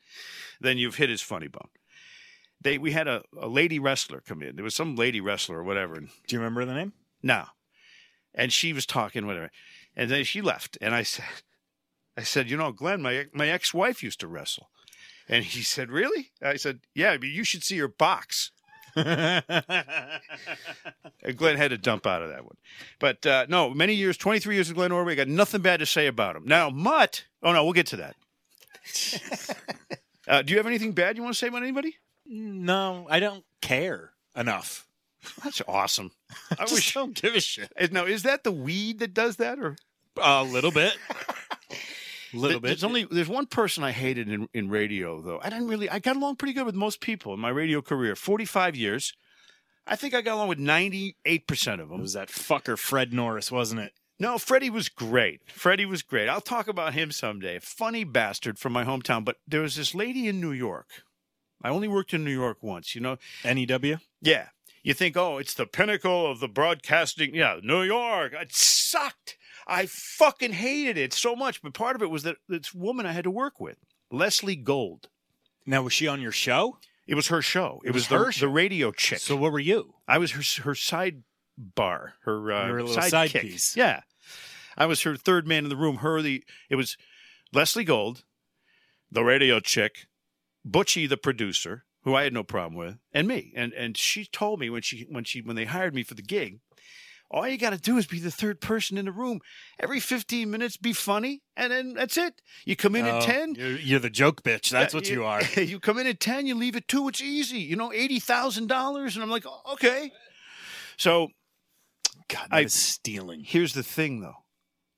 then 0.61 0.79
you've 0.79 0.97
hit 0.97 1.11
his 1.11 1.23
funny 1.23 1.49
bone. 1.49 1.69
They 2.61 2.79
we 2.79 2.93
had 2.93 3.09
a, 3.09 3.23
a 3.41 3.49
lady 3.49 3.79
wrestler 3.79 4.21
come 4.21 4.43
in. 4.43 4.55
There 4.55 4.65
was 4.65 4.75
some 4.77 4.95
lady 4.97 5.21
wrestler 5.21 5.59
or 5.59 5.65
whatever, 5.65 5.95
and 5.95 6.09
Do 6.29 6.37
you 6.37 6.41
remember 6.41 6.65
the 6.65 6.75
name? 6.75 6.93
no. 7.23 7.45
And 8.33 8.53
she 8.53 8.73
was 8.73 8.87
talking, 8.87 9.27
whatever. 9.27 9.51
And 9.97 10.09
then 10.09 10.23
she 10.23 10.41
left. 10.41 10.79
And 10.81 10.95
I 10.95 11.03
said, 11.03 11.25
I 12.21 12.23
said, 12.23 12.51
you 12.51 12.59
know, 12.59 12.71
Glenn, 12.71 13.01
my 13.01 13.27
my 13.33 13.49
ex 13.49 13.73
wife 13.73 14.03
used 14.03 14.21
to 14.21 14.29
wrestle. 14.29 14.69
And 15.27 15.45
he 15.45 15.63
said, 15.63 15.91
Really? 15.91 16.33
I 16.43 16.57
said, 16.57 16.81
Yeah, 16.95 17.17
but 17.17 17.29
you 17.29 17.45
should 17.45 17.65
see 17.65 17.79
her 17.79 17.89
box. 17.89 18.51
And 18.97 19.45
Glenn 21.37 21.57
had 21.59 21.71
to 21.71 21.79
dump 21.79 22.07
out 22.07 22.23
of 22.23 22.31
that 22.31 22.45
one. 22.45 22.57
But 22.99 23.25
uh, 23.27 23.47
no, 23.49 23.71
many 23.71 23.95
years, 23.95 24.17
23 24.17 24.55
years 24.55 24.71
of 24.71 24.77
Glenn 24.77 24.91
Ordway, 24.91 25.15
got 25.15 25.29
nothing 25.29 25.61
bad 25.61 25.81
to 25.81 25.87
say 25.87 26.07
about 26.07 26.35
him. 26.35 26.45
Now, 26.47 26.71
Mutt, 26.71 27.25
oh 27.43 27.53
no, 27.53 27.63
we'll 27.63 27.75
get 27.75 27.87
to 27.89 27.97
that. 27.97 28.17
uh, 30.29 30.43
do 30.43 30.53
you 30.53 30.59
have 30.59 30.67
anything 30.67 30.93
bad 30.93 31.17
you 31.17 31.23
want 31.23 31.35
to 31.35 31.39
say 31.39 31.49
about 31.49 31.63
anybody? 31.63 31.97
no, 32.27 33.07
I 33.11 33.21
don't 33.21 33.45
care 33.61 34.13
enough. 34.35 34.87
That's 35.45 35.61
awesome. 35.69 36.11
I 36.59 36.65
wish. 36.73 36.95
don't 36.95 37.15
give 37.15 37.35
a 37.35 37.41
shit. 37.41 37.71
Now, 37.93 38.07
is 38.07 38.23
that 38.23 38.45
the 38.45 38.53
weed 38.53 39.01
that 39.01 39.13
does 39.15 39.37
that, 39.37 39.59
or 39.59 39.77
A 40.21 40.43
little 40.43 40.73
bit. 40.73 40.97
Little 42.37 42.61
bit. 42.61 42.69
There's 42.69 42.85
only 42.85 43.05
there's 43.11 43.29
one 43.29 43.47
person 43.47 43.83
I 43.85 43.93
hated 43.93 44.29
in, 44.29 44.49
in 44.55 44.71
radio 44.71 45.21
though. 45.21 45.41
I 45.43 45.51
didn't 45.51 45.69
really 45.69 45.89
I 45.89 45.99
got 45.99 46.17
along 46.17 46.37
pretty 46.37 46.53
good 46.55 46.67
with 46.67 46.75
most 46.75 47.01
people 47.01 47.35
in 47.35 47.41
my 47.41 47.49
radio 47.51 47.83
career. 47.83 48.15
45 48.17 48.77
years. 48.77 49.13
I 49.87 49.97
think 49.97 50.15
I 50.15 50.21
got 50.21 50.35
along 50.35 50.49
with 50.49 50.59
98% 50.59 51.15
of 51.75 51.81
It 51.81 51.89
them. 51.89 52.01
was 52.01 52.13
that 52.13 52.29
fucker 52.29 52.79
Fred 52.79 53.13
Norris, 53.13 53.51
wasn't 53.51 53.81
it? 53.81 53.93
No, 54.21 54.37
Freddie 54.39 54.71
was 54.71 54.89
great. 54.91 55.41
Freddie 55.51 55.87
was 55.87 56.03
great. 56.03 56.29
I'll 56.29 56.43
talk 56.43 56.69
about 56.69 56.93
him 56.93 57.11
someday. 57.11 57.59
Funny 57.59 58.05
bastard 58.05 58.59
from 58.59 58.73
my 58.75 58.85
hometown, 58.85 59.25
but 59.25 59.37
there 59.49 59.63
was 59.63 59.77
this 59.77 59.95
lady 59.95 60.29
in 60.29 60.41
New 60.41 60.53
York. 60.53 60.87
I 61.63 61.71
only 61.71 61.89
worked 61.89 62.13
in 62.13 62.23
New 62.25 62.31
York 62.31 62.59
once, 62.63 62.95
you 62.95 63.01
know. 63.01 63.17
NEW. 63.45 63.97
Yeah. 64.21 64.49
You 64.83 64.93
think, 64.95 65.17
oh, 65.17 65.39
it's 65.39 65.55
the 65.55 65.67
pinnacle 65.67 66.31
of 66.31 66.39
the 66.41 66.49
broadcasting. 66.49 67.35
Yeah, 67.35 67.57
New 67.63 67.83
York. 67.83 68.35
It 68.35 68.55
sucked. 68.55 69.37
I 69.67 69.87
fucking 69.87 70.53
hated 70.53 70.97
it 70.97 71.13
so 71.13 71.37
much. 71.37 71.63
But 71.63 71.75
part 71.75 71.97
of 71.97 72.03
it 72.03 72.11
was 72.11 72.23
that 72.25 72.37
this 72.49 72.75
woman 72.75 73.07
I 73.07 73.13
had 73.13 73.25
to 73.25 73.31
work 73.31 73.61
with, 73.61 73.77
Leslie 74.11 74.57
Gold. 74.57 75.09
Now 75.67 75.83
was 75.83 75.93
she 75.93 76.09
on 76.09 76.21
your 76.21 76.33
show? 76.33 76.79
It 77.07 77.15
was 77.15 77.29
her 77.29 77.43
show. 77.43 77.81
It, 77.85 77.89
It 77.89 77.95
was, 77.95 78.09
was 78.09 78.27
the, 78.27 78.31
show? 78.33 78.47
the 78.47 78.53
radio 78.53 78.93
chick. 78.93 79.19
So 79.19 79.37
what 79.37 79.53
were 79.53 79.59
you? 79.59 79.95
I 80.07 80.19
was 80.19 80.33
her 80.33 80.63
her 80.63 80.75
side 80.75 81.23
bar, 81.59 82.15
her 82.25 82.53
uh, 82.53 82.71
little 82.73 82.89
side 82.89 83.11
side 83.11 83.33
piece. 83.33 83.77
Yeah, 83.77 84.03
I 84.77 84.87
was 84.87 85.03
her 85.03 85.17
third 85.17 85.47
man 85.47 85.65
in 85.65 85.71
the 85.71 85.77
room. 85.77 85.97
Her 85.97 86.23
the 86.23 86.45
it 86.69 86.77
was 86.77 86.97
Leslie 87.53 87.85
Gold, 87.85 88.25
the 89.11 89.25
radio 89.25 89.61
chick, 89.61 90.07
Butchie 90.67 91.09
the 91.09 91.17
producer, 91.17 91.85
who 92.05 92.15
I 92.15 92.25
had 92.25 92.33
no 92.33 92.43
problem 92.45 92.77
with, 92.77 92.99
and 93.13 93.27
me. 93.29 93.53
And 93.57 93.73
and 93.73 93.97
she 93.97 94.25
told 94.25 94.61
me 94.61 94.71
when 94.71 94.83
she 94.83 95.07
when 95.09 95.25
she 95.25 95.41
when 95.43 95.57
they 95.57 95.65
hired 95.67 95.95
me 95.95 96.03
for 96.03 96.15
the 96.15 96.23
gig, 96.23 96.61
all 97.31 97.47
you 97.47 97.57
got 97.59 97.71
to 97.71 97.79
do 97.79 97.97
is 97.97 98.07
be 98.07 98.19
the 98.19 98.31
third 98.31 98.61
person 98.61 98.99
in 98.99 99.05
the 99.05 99.13
room. 99.13 99.41
Every 99.79 100.01
fifteen 100.01 100.51
minutes, 100.51 100.77
be 100.77 100.93
funny, 100.93 101.43
and 101.57 101.73
then 101.73 101.95
that's 101.95 102.17
it. 102.17 102.41
You 102.65 102.75
come 102.77 102.97
in 102.97 103.07
Oh, 103.07 103.19
at 103.19 103.23
ten. 103.23 103.55
You're, 103.55 103.79
you're 103.79 104.01
the 104.01 104.11
joke 104.11 104.43
bitch. 104.43 104.71
That's 104.71 104.93
Yeah, 104.95 104.99
what 104.99 105.09
you 105.09 105.25
are. 105.25 105.43
you 105.61 105.79
come 105.79 105.99
in 105.99 106.07
at 106.07 106.19
10, 106.21 106.47
you 106.47 106.55
leave 106.57 106.75
at 106.77 106.89
2, 106.89 107.09
it's 107.09 107.21
easy. 107.23 107.61
You 107.61 107.77
know, 107.77 107.91
$80,000. 107.91 109.15
And 109.15 109.23
I'm 109.23 109.31
like, 109.31 109.45
"Oh, 109.47 109.61
okay. 109.75 110.11
So 110.97 111.29
God, 112.29 112.49
I- 112.51 112.61
that 112.63 112.67
is 112.67 112.75
stealing. 112.75 113.45
here's 113.45 113.75
the 113.75 113.83
thing, 113.83 114.21
though. 114.21 114.37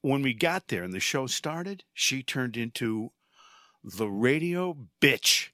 When 0.00 0.22
we 0.22 0.34
got 0.34 0.68
there 0.68 0.82
and 0.82 0.92
the 0.92 0.98
show 1.00 1.26
started, 1.28 1.84
she 1.94 2.22
turned 2.24 2.56
into 2.56 3.10
the 3.84 4.08
radio 4.08 4.76
bitch, 5.00 5.50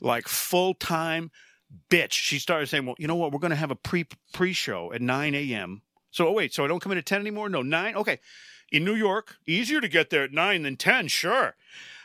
like 0.00 0.26
full 0.26 0.74
time 0.74 1.30
bitch. 1.90 2.12
She 2.12 2.38
started 2.40 2.68
saying, 2.68 2.86
well, 2.86 2.96
you 2.98 3.06
know 3.06 3.14
what? 3.14 3.30
We're 3.30 3.38
going 3.38 3.50
to 3.50 3.56
have 3.56 3.70
a 3.70 3.76
pre 3.76 4.06
pre 4.32 4.52
show 4.52 4.92
at 4.92 5.00
9 5.00 5.34
a.m. 5.36 5.82
So, 6.14 6.28
oh, 6.28 6.32
wait, 6.32 6.54
so 6.54 6.64
I 6.64 6.68
don't 6.68 6.78
come 6.78 6.92
in 6.92 6.98
at 6.98 7.06
10 7.06 7.20
anymore? 7.20 7.48
No, 7.48 7.60
9? 7.60 7.96
Okay. 7.96 8.20
In 8.70 8.84
New 8.84 8.94
York, 8.94 9.36
easier 9.46 9.80
to 9.80 9.88
get 9.88 10.10
there 10.10 10.22
at 10.22 10.32
9 10.32 10.62
than 10.62 10.76
10, 10.76 11.08
sure. 11.08 11.56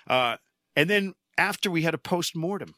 Uh, 0.07 0.37
and 0.75 0.89
then 0.89 1.13
after 1.37 1.69
we 1.69 1.83
had 1.83 1.93
a 1.93 1.99
post 1.99 2.35
mortem, 2.35 2.73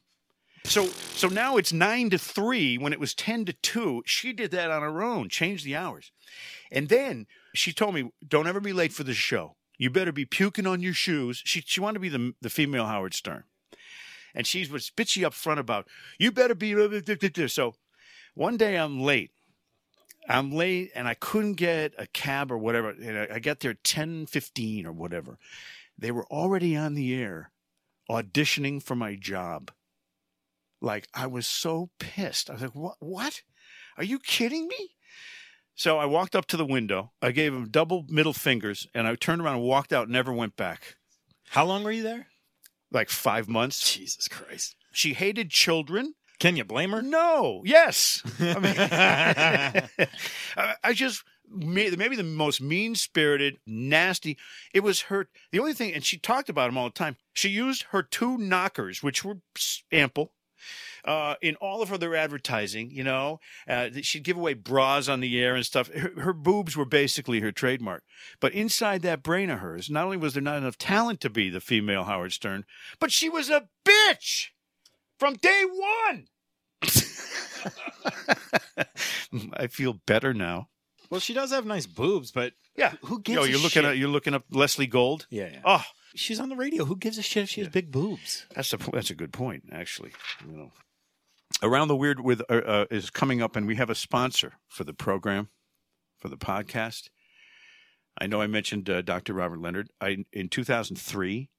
So 0.65 0.87
so 0.87 1.27
now 1.29 1.57
it's 1.57 1.71
nine 1.73 2.09
to 2.11 2.17
three 2.19 2.77
when 2.77 2.93
it 2.93 2.99
was 2.99 3.15
ten 3.15 3.45
to 3.45 3.53
two. 3.53 4.03
She 4.05 4.31
did 4.33 4.51
that 4.51 4.69
on 4.69 4.83
her 4.83 5.01
own, 5.01 5.29
changed 5.29 5.65
the 5.65 5.75
hours. 5.75 6.11
And 6.71 6.89
then 6.89 7.25
she 7.55 7.73
told 7.73 7.95
me, 7.95 8.11
Don't 8.27 8.47
ever 8.47 8.59
be 8.59 8.73
late 8.73 8.93
for 8.93 9.03
the 9.03 9.15
show. 9.15 9.55
You 9.77 9.89
better 9.89 10.11
be 10.11 10.25
puking 10.25 10.67
on 10.67 10.81
your 10.81 10.93
shoes. 10.93 11.41
She 11.45 11.61
she 11.61 11.79
wanted 11.79 11.95
to 11.95 11.99
be 12.01 12.09
the 12.09 12.33
the 12.41 12.49
female 12.49 12.85
Howard 12.85 13.15
Stern. 13.15 13.45
And 14.35 14.45
she 14.45 14.67
was 14.67 14.91
bitchy 14.95 15.25
up 15.25 15.33
front 15.33 15.59
about, 15.59 15.87
you 16.19 16.31
better 16.31 16.55
be 16.55 16.73
so 17.47 17.73
one 18.35 18.57
day 18.57 18.75
I'm 18.77 19.01
late. 19.01 19.31
I'm 20.27 20.51
late 20.51 20.91
and 20.95 21.07
I 21.07 21.13
couldn't 21.15 21.53
get 21.53 21.93
a 21.97 22.07
cab 22.07 22.51
or 22.51 22.57
whatever. 22.57 22.89
And 22.89 23.17
I- 23.17 23.35
I 23.35 23.39
got 23.39 23.59
there 23.59 23.71
at 23.71 23.83
10 23.83 24.25
15 24.25 24.85
or 24.85 24.91
whatever. 24.91 25.37
They 25.97 26.11
were 26.11 26.25
already 26.27 26.75
on 26.75 26.93
the 26.93 27.13
air 27.13 27.51
auditioning 28.09 28.81
for 28.81 28.95
my 28.95 29.15
job. 29.15 29.71
Like 30.81 31.07
I 31.13 31.27
was 31.27 31.47
so 31.47 31.91
pissed. 31.99 32.49
I 32.49 32.53
was 32.53 32.61
like, 32.63 32.75
"What? 32.75 32.97
What? 32.99 33.41
Are 33.97 34.03
you 34.03 34.19
kidding 34.19 34.67
me?" 34.67 34.95
So 35.75 35.97
I 35.97 36.05
walked 36.05 36.35
up 36.35 36.45
to 36.47 36.57
the 36.57 36.65
window. 36.65 37.13
I 37.21 37.31
gave 37.31 37.53
him 37.53 37.69
double 37.69 38.05
middle 38.09 38.33
fingers, 38.33 38.87
and 38.93 39.07
I 39.07 39.15
turned 39.15 39.41
around 39.41 39.55
and 39.57 39.63
walked 39.63 39.93
out. 39.93 40.09
Never 40.09 40.33
went 40.33 40.55
back. 40.55 40.95
How 41.49 41.65
long 41.65 41.83
were 41.83 41.91
you 41.91 42.03
there? 42.03 42.27
Like 42.91 43.09
five 43.09 43.47
months. 43.47 43.93
Jesus 43.93 44.27
Christ. 44.27 44.75
She 44.91 45.13
hated 45.13 45.49
children. 45.51 46.15
Can 46.41 46.55
you 46.55 46.63
blame 46.63 46.89
her? 46.89 47.03
No. 47.03 47.61
Yes. 47.63 48.23
I 48.39 48.57
mean, 48.57 50.07
I 50.83 50.91
just 50.91 51.23
may- 51.47 51.91
maybe 51.91 52.15
the 52.15 52.23
most 52.23 52.59
mean 52.59 52.95
spirited, 52.95 53.57
nasty. 53.67 54.39
It 54.73 54.79
was 54.79 55.01
her. 55.01 55.27
The 55.51 55.59
only 55.59 55.75
thing, 55.75 55.93
and 55.93 56.03
she 56.03 56.17
talked 56.17 56.49
about 56.49 56.69
him 56.69 56.79
all 56.79 56.85
the 56.85 56.95
time. 56.95 57.17
She 57.31 57.49
used 57.49 57.83
her 57.91 58.01
two 58.01 58.39
knockers, 58.39 59.03
which 59.03 59.23
were 59.23 59.37
ample. 59.91 60.33
Uh, 61.05 61.35
in 61.43 61.55
all 61.57 61.83
of 61.83 61.89
her 61.89 61.95
other 61.95 62.15
advertising, 62.15 62.89
you 62.89 63.03
know, 63.03 63.39
uh, 63.67 63.89
she'd 64.01 64.23
give 64.23 64.37
away 64.37 64.55
bras 64.55 65.07
on 65.07 65.19
the 65.19 65.39
air 65.39 65.53
and 65.53 65.65
stuff. 65.65 65.89
Her, 65.89 66.11
her 66.21 66.33
boobs 66.33 66.75
were 66.75 66.85
basically 66.85 67.39
her 67.41 67.51
trademark. 67.51 68.03
But 68.39 68.53
inside 68.53 69.03
that 69.03 69.21
brain 69.21 69.51
of 69.51 69.59
hers, 69.59 69.91
not 69.91 70.05
only 70.05 70.17
was 70.17 70.33
there 70.33 70.41
not 70.43 70.57
enough 70.57 70.77
talent 70.77 71.21
to 71.21 71.29
be 71.29 71.51
the 71.51 71.61
female 71.61 72.05
Howard 72.05 72.33
Stern, 72.33 72.65
but 72.99 73.11
she 73.11 73.29
was 73.29 73.49
a 73.51 73.67
bitch 73.85 74.49
from 75.21 75.35
day 75.35 75.63
one. 75.69 76.25
I 79.53 79.67
feel 79.67 80.01
better 80.07 80.33
now. 80.33 80.69
Well, 81.11 81.19
she 81.19 81.35
does 81.35 81.51
have 81.51 81.63
nice 81.65 81.85
boobs, 81.85 82.31
but 82.31 82.53
Yeah. 82.75 82.93
who 83.03 83.21
gives 83.21 83.35
Yo, 83.35 83.43
you're 83.43 83.59
looking 83.59 83.83
shit? 83.83 83.85
at 83.85 83.97
you're 83.99 84.09
looking 84.09 84.33
up 84.33 84.45
Leslie 84.49 84.87
Gold. 84.87 85.27
Yeah, 85.29 85.49
yeah. 85.51 85.61
Oh, 85.63 85.83
She's 86.15 86.39
on 86.39 86.49
the 86.49 86.55
radio. 86.55 86.85
Who 86.85 86.95
gives 86.95 87.19
a 87.19 87.21
shit 87.21 87.43
if 87.43 87.49
she 87.51 87.61
has 87.61 87.69
big 87.69 87.91
boobs? 87.91 88.47
that's 88.55 88.73
a 88.73 88.77
that's 88.91 89.11
a 89.11 89.15
good 89.15 89.31
point, 89.31 89.65
actually. 89.71 90.11
You 90.43 90.57
know, 90.57 90.71
around 91.61 91.87
the 91.87 91.95
weird 91.95 92.19
with 92.19 92.41
uh, 92.49 92.53
uh, 92.53 92.85
is 92.89 93.11
coming 93.11 93.43
up, 93.43 93.55
and 93.55 93.67
we 93.67 93.75
have 93.75 93.91
a 93.91 93.95
sponsor 93.95 94.53
for 94.67 94.83
the 94.83 94.93
program, 94.93 95.49
for 96.19 96.29
the 96.29 96.37
podcast. 96.37 97.09
I 98.17 98.25
know 98.27 98.41
I 98.41 98.47
mentioned 98.47 98.89
uh, 98.89 99.01
Dr. 99.03 99.33
Robert 99.35 99.61
Leonard. 99.61 99.89
I 100.01 100.25
in 100.33 100.49
2003, 100.49 101.49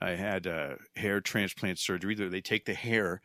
I 0.00 0.10
had 0.10 0.46
uh, 0.46 0.74
hair 0.96 1.20
transplant 1.20 1.78
surgery. 1.78 2.14
They 2.14 2.28
they 2.28 2.40
take 2.40 2.64
the 2.66 2.74
hair 2.74 3.20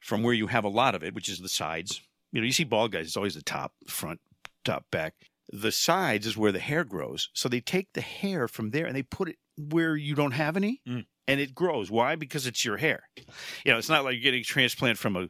from 0.00 0.22
where 0.22 0.34
you 0.34 0.46
have 0.48 0.64
a 0.64 0.68
lot 0.68 0.94
of 0.94 1.02
it, 1.02 1.14
which 1.14 1.28
is 1.28 1.38
the 1.38 1.48
sides. 1.48 2.00
You 2.32 2.40
know, 2.40 2.46
you 2.46 2.52
see 2.52 2.64
bald 2.64 2.92
guys; 2.92 3.06
it's 3.06 3.16
always 3.16 3.34
the 3.34 3.42
top, 3.42 3.72
front, 3.88 4.20
top, 4.64 4.84
back. 4.90 5.14
The 5.52 5.72
sides 5.72 6.26
is 6.26 6.36
where 6.36 6.52
the 6.52 6.60
hair 6.60 6.84
grows. 6.84 7.28
So 7.32 7.48
they 7.48 7.60
take 7.60 7.92
the 7.94 8.00
hair 8.00 8.46
from 8.46 8.70
there 8.70 8.86
and 8.86 8.94
they 8.94 9.02
put 9.02 9.28
it 9.28 9.36
where 9.56 9.96
you 9.96 10.14
don't 10.14 10.30
have 10.32 10.56
any, 10.56 10.80
Mm. 10.86 11.06
and 11.26 11.40
it 11.40 11.54
grows. 11.56 11.90
Why? 11.90 12.14
Because 12.14 12.46
it's 12.46 12.64
your 12.64 12.76
hair. 12.76 13.08
You 13.64 13.72
know, 13.72 13.78
it's 13.78 13.88
not 13.88 14.04
like 14.04 14.14
you're 14.14 14.22
getting 14.22 14.42
a 14.42 14.44
transplant 14.44 14.96
from 14.96 15.16
a, 15.16 15.28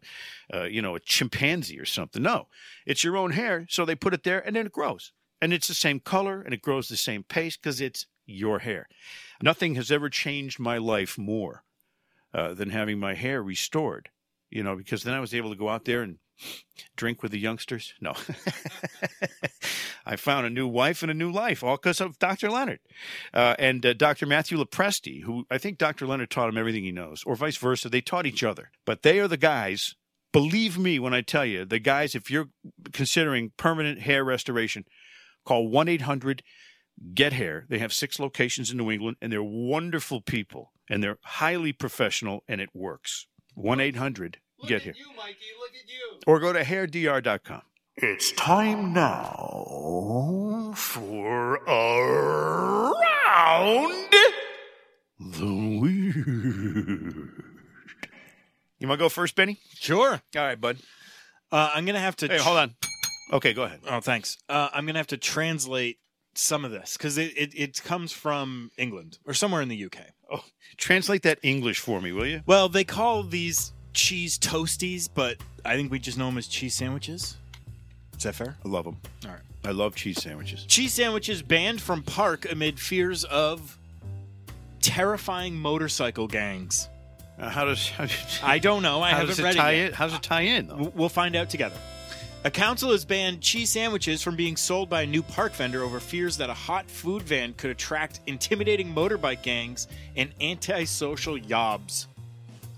uh, 0.54 0.64
you 0.64 0.82
know, 0.82 0.94
a 0.94 1.00
chimpanzee 1.00 1.78
or 1.78 1.86
something. 1.86 2.22
No, 2.22 2.48
it's 2.84 3.02
your 3.02 3.16
own 3.16 3.30
hair. 3.32 3.64
So 3.70 3.84
they 3.86 3.94
put 3.94 4.12
it 4.12 4.22
there, 4.24 4.40
and 4.46 4.54
then 4.54 4.66
it 4.66 4.72
grows, 4.72 5.12
and 5.40 5.54
it's 5.54 5.68
the 5.68 5.74
same 5.74 6.00
color, 6.00 6.42
and 6.42 6.52
it 6.52 6.60
grows 6.60 6.88
the 6.88 6.96
same 6.98 7.22
pace 7.22 7.56
because 7.56 7.80
it's 7.80 8.06
your 8.30 8.60
hair. 8.60 8.88
Nothing 9.42 9.74
has 9.74 9.90
ever 9.90 10.08
changed 10.08 10.58
my 10.58 10.78
life 10.78 11.18
more 11.18 11.64
uh, 12.34 12.54
than 12.54 12.70
having 12.70 12.98
my 12.98 13.14
hair 13.14 13.42
restored. 13.42 14.10
You 14.50 14.64
know, 14.64 14.76
because 14.76 15.04
then 15.04 15.14
I 15.14 15.20
was 15.20 15.34
able 15.34 15.50
to 15.50 15.56
go 15.56 15.68
out 15.68 15.84
there 15.84 16.02
and 16.02 16.18
drink 16.96 17.22
with 17.22 17.32
the 17.32 17.38
youngsters. 17.38 17.94
No, 18.00 18.14
I 20.06 20.16
found 20.16 20.46
a 20.46 20.50
new 20.50 20.66
wife 20.66 21.02
and 21.02 21.10
a 21.10 21.14
new 21.14 21.30
life, 21.30 21.62
all 21.62 21.76
because 21.76 22.00
of 22.00 22.18
Dr. 22.18 22.50
Leonard 22.50 22.80
uh, 23.32 23.54
and 23.58 23.84
uh, 23.84 23.92
Dr. 23.92 24.26
Matthew 24.26 24.58
LoPresti, 24.58 25.22
who 25.22 25.46
I 25.50 25.58
think 25.58 25.78
Dr. 25.78 26.06
Leonard 26.06 26.30
taught 26.30 26.48
him 26.48 26.58
everything 26.58 26.84
he 26.84 26.92
knows, 26.92 27.22
or 27.24 27.36
vice 27.36 27.56
versa. 27.56 27.88
They 27.88 28.00
taught 28.00 28.26
each 28.26 28.42
other, 28.42 28.70
but 28.84 29.02
they 29.02 29.20
are 29.20 29.28
the 29.28 29.36
guys. 29.36 29.94
Believe 30.32 30.78
me 30.78 30.98
when 30.98 31.14
I 31.14 31.22
tell 31.22 31.44
you, 31.44 31.64
the 31.64 31.78
guys. 31.78 32.14
If 32.14 32.30
you're 32.30 32.48
considering 32.92 33.52
permanent 33.56 34.00
hair 34.00 34.24
restoration, 34.24 34.84
call 35.44 35.68
one 35.68 35.88
eight 35.88 36.02
hundred 36.02 36.42
Get 37.14 37.32
Hair. 37.32 37.66
They 37.68 37.78
have 37.78 37.92
six 37.92 38.18
locations 38.18 38.70
in 38.70 38.76
New 38.76 38.90
England, 38.90 39.16
and 39.22 39.32
they're 39.32 39.42
wonderful 39.42 40.20
people, 40.20 40.72
and 40.88 41.02
they're 41.02 41.18
highly 41.22 41.72
professional, 41.72 42.44
and 42.46 42.60
it 42.60 42.70
works. 42.74 43.26
One 43.54 43.80
eight 43.80 43.96
hundred 43.96 44.38
Get 44.66 44.82
Hair 44.82 44.94
you, 44.96 45.06
Mikey. 45.16 45.36
Look 45.58 45.70
at 45.70 45.88
you. 45.90 46.20
or 46.26 46.38
go 46.40 46.52
to 46.52 46.62
hairdr.com. 46.62 47.62
It's 47.96 48.32
time 48.32 48.92
now 48.92 50.72
for 50.74 51.56
a 51.66 52.90
round 52.92 54.12
the 55.18 55.78
Weird. 55.80 57.44
You 58.78 58.88
want 58.88 58.98
to 58.98 59.04
go 59.04 59.08
first, 59.10 59.34
Benny? 59.36 59.58
Sure. 59.74 60.12
All 60.12 60.42
right, 60.42 60.58
bud. 60.60 60.78
Uh, 61.52 61.70
I'm 61.74 61.84
gonna 61.84 61.98
have 61.98 62.16
to. 62.16 62.28
Hey, 62.28 62.38
hold 62.38 62.56
on. 62.58 62.74
Okay, 63.32 63.52
go 63.52 63.64
ahead. 63.64 63.80
Oh, 63.88 64.00
thanks. 64.00 64.38
Uh, 64.48 64.68
I'm 64.72 64.86
gonna 64.86 64.98
have 64.98 65.08
to 65.08 65.16
translate 65.18 65.98
some 66.34 66.64
of 66.64 66.70
this 66.70 66.96
because 66.96 67.18
it, 67.18 67.32
it 67.36 67.52
it 67.54 67.82
comes 67.82 68.12
from 68.12 68.70
England 68.76 69.18
or 69.26 69.34
somewhere 69.34 69.62
in 69.62 69.68
the 69.68 69.84
UK. 69.84 69.98
Oh, 70.32 70.44
translate 70.76 71.22
that 71.22 71.38
English 71.42 71.80
for 71.80 72.00
me, 72.00 72.12
will 72.12 72.26
you? 72.26 72.42
Well, 72.46 72.68
they 72.68 72.84
call 72.84 73.22
these 73.22 73.72
cheese 73.92 74.38
toasties, 74.38 75.08
but 75.12 75.38
I 75.64 75.76
think 75.76 75.90
we 75.90 75.98
just 75.98 76.18
know 76.18 76.26
them 76.26 76.38
as 76.38 76.46
cheese 76.46 76.74
sandwiches. 76.74 77.36
Is 78.16 78.24
that 78.24 78.34
fair? 78.34 78.56
I 78.64 78.68
love 78.68 78.84
them. 78.84 78.98
All 79.24 79.30
right. 79.32 79.40
I 79.64 79.72
love 79.72 79.94
cheese 79.94 80.22
sandwiches. 80.22 80.64
Cheese 80.66 80.94
sandwiches 80.94 81.42
banned 81.42 81.80
from 81.80 82.02
park 82.02 82.50
amid 82.50 82.78
fears 82.78 83.24
of 83.24 83.78
terrifying 84.80 85.54
motorcycle 85.56 86.26
gangs. 86.26 86.88
Uh, 87.38 87.48
how 87.48 87.64
does 87.64 87.88
how, 87.90 88.06
I 88.42 88.58
don't 88.58 88.82
know. 88.82 89.02
I 89.02 89.10
haven't 89.10 89.38
read 89.38 89.56
tie 89.56 89.72
it 89.72 89.78
yet. 89.78 89.94
How 89.94 90.06
does 90.06 90.16
it 90.16 90.22
tie 90.22 90.42
in? 90.42 90.68
Though? 90.68 90.92
We'll 90.94 91.08
find 91.08 91.34
out 91.36 91.50
together. 91.50 91.76
A 92.42 92.50
council 92.50 92.92
has 92.92 93.04
banned 93.04 93.42
cheese 93.42 93.68
sandwiches 93.68 94.22
from 94.22 94.34
being 94.34 94.56
sold 94.56 94.88
by 94.88 95.02
a 95.02 95.06
new 95.06 95.22
park 95.22 95.52
vendor 95.52 95.82
over 95.82 96.00
fears 96.00 96.38
that 96.38 96.48
a 96.48 96.54
hot 96.54 96.90
food 96.90 97.22
van 97.22 97.52
could 97.52 97.70
attract 97.70 98.20
intimidating 98.26 98.94
motorbike 98.94 99.42
gangs 99.42 99.88
and 100.16 100.30
antisocial 100.40 101.38
yobs. 101.38 102.06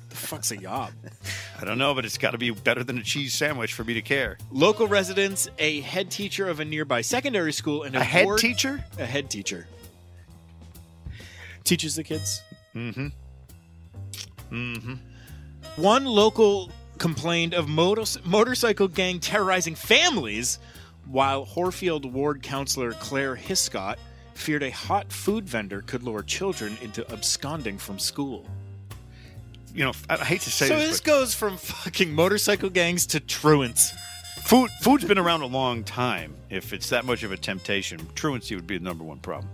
The 0.08 0.16
fuck's 0.16 0.50
a 0.50 0.56
yob? 0.58 0.90
I 1.60 1.64
don't 1.64 1.78
know, 1.78 1.94
but 1.94 2.04
it's 2.04 2.18
got 2.18 2.32
to 2.32 2.38
be 2.38 2.50
better 2.50 2.82
than 2.82 2.98
a 2.98 3.04
cheese 3.04 3.34
sandwich 3.34 3.72
for 3.72 3.84
me 3.84 3.94
to 3.94 4.02
care. 4.02 4.36
Local 4.50 4.88
residents, 4.88 5.48
a 5.60 5.80
head 5.82 6.10
teacher 6.10 6.48
of 6.48 6.58
a 6.58 6.64
nearby 6.64 7.00
secondary 7.00 7.52
school, 7.52 7.84
and 7.84 7.94
A 7.94 8.02
head 8.02 8.24
ward- 8.24 8.40
teacher? 8.40 8.84
a 8.98 9.06
head 9.06 9.30
teacher 9.30 9.68
teaches 11.62 11.94
the 11.94 12.02
kids. 12.02 12.42
Mm-hmm. 12.74 13.06
Mm-hmm. 14.50 14.94
One 15.76 16.04
local 16.04 16.72
complained 17.02 17.52
of 17.52 17.68
motor- 17.68 18.20
motorcycle 18.24 18.86
gang 18.86 19.18
terrorizing 19.18 19.74
families, 19.74 20.60
while 21.06 21.44
Horfield 21.44 22.04
Ward 22.06 22.44
Councillor 22.44 22.92
Claire 22.92 23.34
Hiscott 23.34 23.98
feared 24.34 24.62
a 24.62 24.70
hot 24.70 25.12
food 25.12 25.48
vendor 25.48 25.82
could 25.82 26.04
lure 26.04 26.22
children 26.22 26.78
into 26.80 27.04
absconding 27.12 27.76
from 27.76 27.98
school. 27.98 28.46
You 29.74 29.86
know, 29.86 29.92
I 30.08 30.16
hate 30.18 30.42
to 30.42 30.50
say 30.50 30.68
so 30.68 30.78
this, 30.78 30.90
this 30.90 31.00
but 31.00 31.06
goes 31.06 31.34
from 31.34 31.56
fucking 31.56 32.14
motorcycle 32.14 32.70
gangs 32.70 33.06
to 33.06 33.18
truants. 33.18 33.92
food 34.44 34.70
food's 34.80 35.04
been 35.04 35.18
around 35.18 35.42
a 35.42 35.46
long 35.46 35.82
time. 35.82 36.36
If 36.50 36.72
it's 36.72 36.90
that 36.90 37.04
much 37.04 37.24
of 37.24 37.32
a 37.32 37.36
temptation, 37.36 37.98
truancy 38.14 38.54
would 38.54 38.68
be 38.68 38.78
the 38.78 38.84
number 38.84 39.02
one 39.02 39.18
problem, 39.18 39.50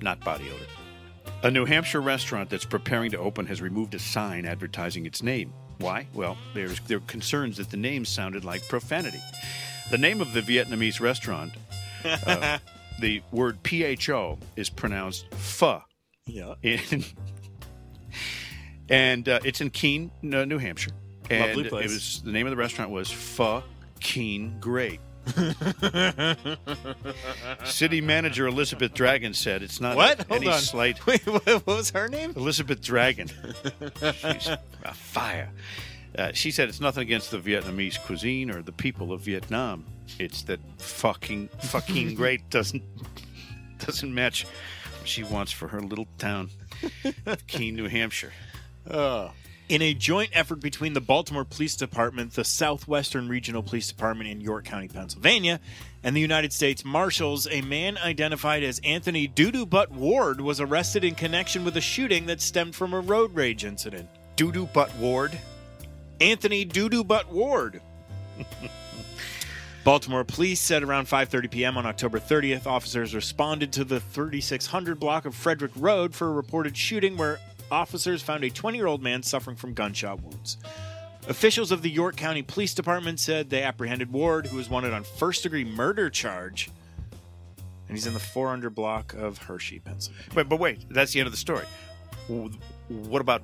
not 0.00 0.18
body 0.18 0.46
odor. 0.52 0.75
A 1.42 1.50
New 1.50 1.64
Hampshire 1.64 2.00
restaurant 2.00 2.50
that's 2.50 2.64
preparing 2.64 3.10
to 3.12 3.18
open 3.18 3.46
has 3.46 3.60
removed 3.60 3.94
a 3.94 3.98
sign 3.98 4.46
advertising 4.46 5.06
its 5.06 5.22
name. 5.22 5.52
Why? 5.78 6.06
Well, 6.14 6.36
there's 6.54 6.80
there 6.80 6.96
are 6.98 7.00
concerns 7.00 7.58
that 7.58 7.70
the 7.70 7.76
name 7.76 8.04
sounded 8.04 8.44
like 8.44 8.66
profanity. 8.68 9.20
The 9.90 9.98
name 9.98 10.20
of 10.20 10.32
the 10.32 10.40
Vietnamese 10.40 11.00
restaurant, 11.00 11.52
uh, 12.04 12.58
the 13.00 13.22
word 13.30 13.58
"pho" 13.62 14.38
is 14.56 14.70
pronounced 14.70 15.26
"pho." 15.34 15.82
Yeah. 16.26 16.54
in 16.62 17.04
and 18.88 19.28
uh, 19.28 19.40
it's 19.44 19.60
in 19.60 19.70
Keene, 19.70 20.10
New 20.22 20.58
Hampshire. 20.58 20.92
And 21.30 21.56
Lovely 21.56 21.68
place. 21.68 21.90
It 21.90 21.94
was 21.94 22.22
the 22.22 22.32
name 22.32 22.46
of 22.46 22.50
the 22.50 22.56
restaurant 22.56 22.90
was 22.90 23.10
Pho 23.10 23.62
Keene 24.00 24.58
Great. 24.60 25.00
City 27.64 28.00
manager 28.00 28.46
Elizabeth 28.46 28.94
Dragon 28.94 29.34
said 29.34 29.62
it's 29.62 29.80
not 29.80 29.96
What? 29.96 30.22
Hold 30.28 30.42
any 30.42 30.50
on. 30.52 30.58
slight. 30.58 31.04
Wait, 31.06 31.24
what 31.26 31.66
was 31.66 31.90
her 31.90 32.08
name? 32.08 32.32
Elizabeth 32.36 32.80
Dragon. 32.80 33.28
She's 33.28 34.48
a 34.48 34.94
fire. 34.94 35.50
Uh, 36.16 36.32
she 36.32 36.50
said 36.50 36.68
it's 36.68 36.80
nothing 36.80 37.02
against 37.02 37.30
the 37.30 37.38
Vietnamese 37.38 37.98
cuisine 38.00 38.50
or 38.50 38.62
the 38.62 38.72
people 38.72 39.12
of 39.12 39.20
Vietnam. 39.20 39.84
It's 40.18 40.42
that 40.44 40.60
fucking 40.78 41.48
fucking 41.60 42.14
great 42.16 42.48
doesn't 42.50 42.82
doesn't 43.84 44.14
match 44.14 44.46
what 44.98 45.08
she 45.08 45.22
wants 45.24 45.52
for 45.52 45.68
her 45.68 45.80
little 45.82 46.06
town, 46.18 46.48
Keene, 47.46 47.74
New 47.76 47.88
Hampshire. 47.88 48.32
In 49.68 49.82
a 49.82 49.94
joint 49.94 50.30
effort 50.32 50.60
between 50.60 50.92
the 50.92 51.00
Baltimore 51.00 51.44
Police 51.44 51.74
Department, 51.74 52.34
the 52.34 52.44
Southwestern 52.44 53.28
Regional 53.28 53.64
Police 53.64 53.88
Department 53.88 54.30
in 54.30 54.40
York 54.40 54.64
County, 54.64 54.86
Pennsylvania, 54.86 55.58
and 56.04 56.14
the 56.14 56.20
United 56.20 56.52
States 56.52 56.84
Marshals, 56.84 57.48
a 57.50 57.62
man 57.62 57.98
identified 57.98 58.62
as 58.62 58.80
Anthony 58.84 59.26
Doodoo 59.26 59.68
Butt 59.68 59.90
Ward 59.90 60.40
was 60.40 60.60
arrested 60.60 61.02
in 61.02 61.16
connection 61.16 61.64
with 61.64 61.76
a 61.76 61.80
shooting 61.80 62.26
that 62.26 62.40
stemmed 62.40 62.76
from 62.76 62.94
a 62.94 63.00
road 63.00 63.34
rage 63.34 63.64
incident. 63.64 64.08
Doodoo 64.36 64.72
Butt 64.72 64.94
Ward. 64.96 65.36
Anthony 66.20 66.64
Doodoo 66.64 67.04
Butt 67.04 67.32
Ward. 67.32 67.80
Baltimore 69.84 70.22
police 70.22 70.60
said 70.60 70.84
around 70.84 71.06
5:30 71.06 71.50
p.m. 71.50 71.76
on 71.76 71.86
October 71.86 72.20
30th, 72.20 72.66
officers 72.66 73.16
responded 73.16 73.72
to 73.72 73.84
the 73.84 73.98
3600 73.98 75.00
block 75.00 75.24
of 75.24 75.34
Frederick 75.34 75.72
Road 75.74 76.14
for 76.14 76.28
a 76.28 76.32
reported 76.32 76.76
shooting 76.76 77.16
where 77.16 77.40
officers 77.70 78.22
found 78.22 78.44
a 78.44 78.50
20-year-old 78.50 79.02
man 79.02 79.22
suffering 79.22 79.56
from 79.56 79.74
gunshot 79.74 80.22
wounds. 80.22 80.58
Officials 81.28 81.72
of 81.72 81.82
the 81.82 81.90
York 81.90 82.16
County 82.16 82.42
Police 82.42 82.72
Department 82.74 83.18
said 83.18 83.50
they 83.50 83.62
apprehended 83.62 84.12
Ward, 84.12 84.46
who 84.46 84.56
was 84.56 84.70
wanted 84.70 84.92
on 84.92 85.02
first-degree 85.02 85.64
murder 85.64 86.08
charge, 86.08 86.70
and 87.88 87.96
he's 87.96 88.06
in 88.06 88.14
the 88.14 88.20
400 88.20 88.74
block 88.74 89.14
of 89.14 89.38
Hershey, 89.38 89.80
Pennsylvania. 89.80 90.26
Wait, 90.34 90.48
but 90.48 90.60
wait, 90.60 90.84
that's 90.90 91.12
the 91.12 91.20
end 91.20 91.26
of 91.26 91.32
the 91.32 91.38
story. 91.38 91.64
What 92.88 93.20
about 93.20 93.42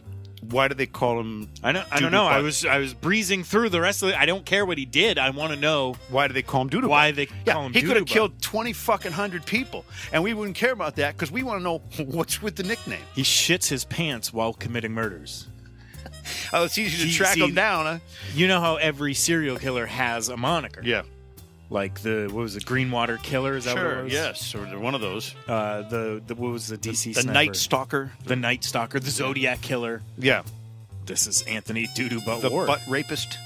why 0.50 0.68
do 0.68 0.74
they 0.74 0.86
call 0.86 1.20
him? 1.20 1.48
I 1.62 1.72
know. 1.72 1.84
I 1.90 2.00
don't 2.00 2.10
know. 2.12 2.24
I 2.24 2.40
was 2.40 2.64
I 2.66 2.78
was 2.78 2.94
breezing 2.94 3.44
through 3.44 3.68
the 3.68 3.80
rest 3.80 4.02
of 4.02 4.08
it. 4.10 4.16
I 4.16 4.26
don't 4.26 4.44
care 4.44 4.66
what 4.66 4.76
he 4.76 4.84
did. 4.84 5.16
I 5.18 5.30
want 5.30 5.52
to 5.52 5.58
know 5.58 5.94
Why 6.10 6.26
do 6.28 6.34
they 6.34 6.42
call 6.42 6.62
him 6.62 6.70
Doodoo? 6.70 6.88
why 6.88 7.10
Butt? 7.12 7.16
they 7.16 7.28
Yeah, 7.46 7.52
call 7.54 7.66
him. 7.66 7.72
he 7.72 7.82
could 7.82 7.96
have 7.96 8.06
killed 8.06 8.40
twenty 8.42 8.72
fucking 8.72 9.12
hundred 9.12 9.46
people, 9.46 9.84
and 10.12 10.22
we 10.22 10.34
wouldn't 10.34 10.56
care 10.56 10.72
about 10.72 10.96
that 10.96 11.14
because 11.16 11.30
we 11.30 11.42
want 11.42 11.60
to 11.60 11.62
know 11.64 11.78
what's 12.06 12.42
with 12.42 12.56
the 12.56 12.64
nickname. 12.64 13.00
He 13.14 13.22
shits 13.22 13.68
his 13.68 13.84
pants 13.84 14.32
while 14.32 14.52
committing 14.52 14.92
murders. 14.92 15.46
Oh, 16.52 16.64
it's 16.64 16.76
easy 16.78 17.04
to 17.04 17.10
See- 17.10 17.16
track 17.16 17.34
see- 17.34 17.44
him 17.44 17.54
down, 17.54 17.84
huh? 17.86 17.98
You 18.34 18.46
know 18.48 18.60
how 18.60 18.76
every 18.76 19.14
serial 19.14 19.56
killer 19.58 19.86
has 19.86 20.28
a 20.28 20.36
moniker. 20.36 20.80
Yeah, 20.84 21.02
Like 21.72 22.00
the 22.02 22.28
what 22.30 22.42
was 22.42 22.54
it, 22.56 22.66
Green 22.66 22.92
River 22.92 23.16
Killer? 23.22 23.56
Is 23.56 23.64
that 23.64 23.76
what 23.76 23.86
it 23.86 24.04
was? 24.04 24.12
yes, 24.12 24.54
or 24.54 24.78
one 24.78 24.94
of 24.94 25.00
those. 25.00 25.34
Uh, 25.48 25.82
the 25.88 26.22
the 26.26 26.34
what 26.34 26.52
was 26.52 26.68
the 26.68 26.76
DC 26.76 27.14
The 27.14 27.22
sniper? 27.22 27.32
Night 27.32 27.56
Stalker. 27.56 28.12
the 28.26 28.36
Night 28.36 28.62
Stalker, 28.62 29.00
the 29.00 29.10
Zodiac 29.10 29.62
Killer. 29.62 30.02
Yeah, 30.18 30.42
This 31.06 31.26
is 31.26 31.40
Anthony 31.42 31.86
Doodoo 31.96 32.24
Butt 32.26 32.42
the 32.42 32.50
Ward. 32.50 32.66
butt 32.66 32.82
rapist. 32.88 33.38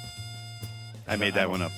I 1.07 1.15
made 1.17 1.35
that 1.35 1.49
one 1.49 1.63
up. 1.63 1.71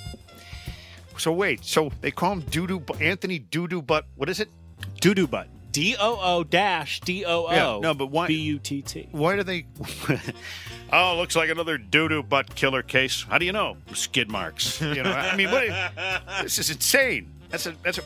So 1.19 1.31
wait, 1.33 1.63
so 1.65 1.91
they 2.01 2.09
call 2.11 2.31
him 2.33 2.41
Doodoo, 2.43 2.99
Anthony 2.99 3.39
Doodoo 3.39 3.85
Butt. 3.85 4.05
What 4.15 4.27
is 4.29 4.39
it? 4.39 4.49
Doodoo 5.01 5.29
Butt. 5.29 5.47
D 5.71 5.95
O 5.99 6.17
O 6.19 6.43
dash 6.43 6.99
D 7.01 7.25
O 7.25 7.45
O. 7.45 7.51
Yeah, 7.51 7.79
no, 7.79 7.93
but 7.93 8.07
why- 8.07 8.25
B 8.25 8.33
U 8.41 8.57
T 8.57 8.81
T. 8.81 9.07
Why 9.11 9.35
do 9.35 9.43
they? 9.43 9.65
oh, 10.93 11.15
looks 11.17 11.35
like 11.35 11.49
another 11.49 11.77
doodoo 11.77 12.27
butt 12.27 12.55
killer 12.55 12.81
case. 12.83 13.23
How 13.29 13.37
do 13.37 13.45
you 13.45 13.51
know? 13.51 13.77
Skid 13.93 14.29
marks. 14.29 14.81
You 14.81 15.03
know, 15.03 15.11
I 15.11 15.35
mean, 15.35 15.51
what? 15.51 15.67
This 16.43 16.57
is 16.59 16.69
insane. 16.69 17.31
That's 17.49 17.65
a 17.65 17.75
that's 17.83 17.97
a. 17.97 18.01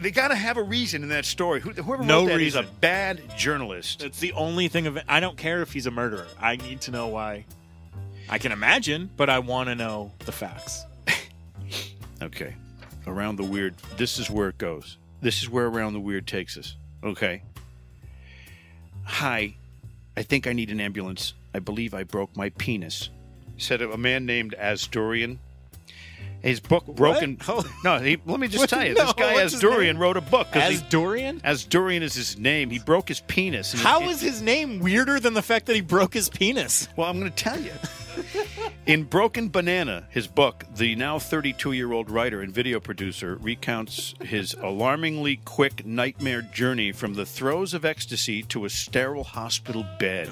They 0.00 0.10
got 0.10 0.28
to 0.28 0.34
have 0.34 0.56
a 0.58 0.62
reason 0.62 1.02
in 1.02 1.08
that 1.10 1.24
story. 1.24 1.60
Who- 1.60 1.70
Whoever 1.70 2.02
No 2.04 2.20
wrote 2.20 2.26
that 2.28 2.32
is 2.34 2.38
reason. 2.38 2.62
He's 2.64 2.70
a 2.70 2.74
bad 2.80 3.22
journalist. 3.36 4.02
It's 4.02 4.18
the 4.20 4.32
only 4.32 4.68
thing 4.68 4.86
of. 4.86 4.98
I 5.08 5.20
don't 5.20 5.36
care 5.36 5.62
if 5.62 5.72
he's 5.72 5.86
a 5.86 5.90
murderer. 5.90 6.26
I 6.40 6.56
need 6.56 6.80
to 6.82 6.90
know 6.90 7.08
why. 7.08 7.44
I 8.28 8.38
can 8.38 8.50
imagine, 8.52 9.08
but 9.16 9.30
I 9.30 9.38
want 9.38 9.68
to 9.68 9.74
know 9.74 10.12
the 10.24 10.32
facts. 10.32 10.84
Okay, 12.22 12.54
around 13.06 13.36
the 13.36 13.42
weird. 13.44 13.74
This 13.98 14.18
is 14.18 14.30
where 14.30 14.48
it 14.48 14.56
goes. 14.56 14.96
This 15.20 15.42
is 15.42 15.50
where 15.50 15.66
around 15.66 15.92
the 15.92 16.00
weird 16.00 16.26
takes 16.26 16.56
us. 16.56 16.74
Okay. 17.04 17.42
Hi, 19.04 19.54
I 20.16 20.22
think 20.22 20.46
I 20.46 20.54
need 20.54 20.70
an 20.70 20.80
ambulance. 20.80 21.34
I 21.56 21.58
believe 21.58 21.94
I 21.94 22.02
broke 22.02 22.36
my 22.36 22.50
penis. 22.50 23.08
Said 23.56 23.80
a 23.80 23.96
man 23.96 24.26
named 24.26 24.54
Asdurian. 24.60 25.38
His 26.42 26.60
book 26.60 26.84
Broken. 26.84 27.38
Hold- 27.42 27.66
No, 27.82 27.98
he, 27.98 28.18
let 28.26 28.38
me 28.38 28.46
just 28.46 28.60
What? 28.64 28.68
tell 28.68 28.86
you. 28.86 28.92
No, 28.92 29.04
this 29.04 29.12
guy 29.14 29.32
what's 29.32 29.54
his 29.54 29.62
Asdurian 29.62 29.94
name? 29.94 29.98
wrote 29.98 30.18
a 30.18 30.20
book. 30.20 30.48
As 30.52 30.80
he- 30.80 30.86
Dorian? 30.90 31.40
Is 31.42 31.64
his 32.14 32.38
name. 32.38 32.68
He 32.68 32.78
broke 32.78 33.08
his 33.08 33.20
penis. 33.20 33.72
and 33.72 33.80
How 33.80 34.02
it- 34.02 34.08
is 34.10 34.20
his 34.20 34.42
name 34.42 34.80
weirder 34.80 35.18
than 35.18 35.32
the 35.32 35.40
fact 35.40 35.64
that 35.66 35.74
he 35.76 35.80
broke 35.80 36.12
his 36.12 36.28
penis? 36.28 36.88
Well, 36.94 37.08
I'm 37.08 37.18
going 37.18 37.32
to 37.32 37.36
tell 37.42 37.58
you. 37.58 37.72
In 38.84 39.04
Broken 39.04 39.48
Banana, 39.48 40.04
his 40.10 40.26
book, 40.26 40.64
the 40.76 40.94
now 40.94 41.18
32 41.18 41.72
year 41.72 41.90
old 41.92 42.10
writer 42.10 42.42
and 42.42 42.52
video 42.52 42.80
producer 42.80 43.36
recounts 43.40 44.14
his 44.20 44.52
alarmingly 44.54 45.36
quick 45.46 45.86
nightmare 45.86 46.42
journey 46.42 46.92
from 46.92 47.14
the 47.14 47.24
throes 47.24 47.72
of 47.72 47.86
ecstasy 47.86 48.42
to 48.44 48.66
a 48.66 48.70
sterile 48.70 49.24
hospital 49.24 49.86
bed. 49.98 50.28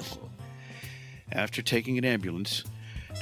After 1.32 1.62
taking 1.62 1.98
an 1.98 2.04
ambulance 2.04 2.64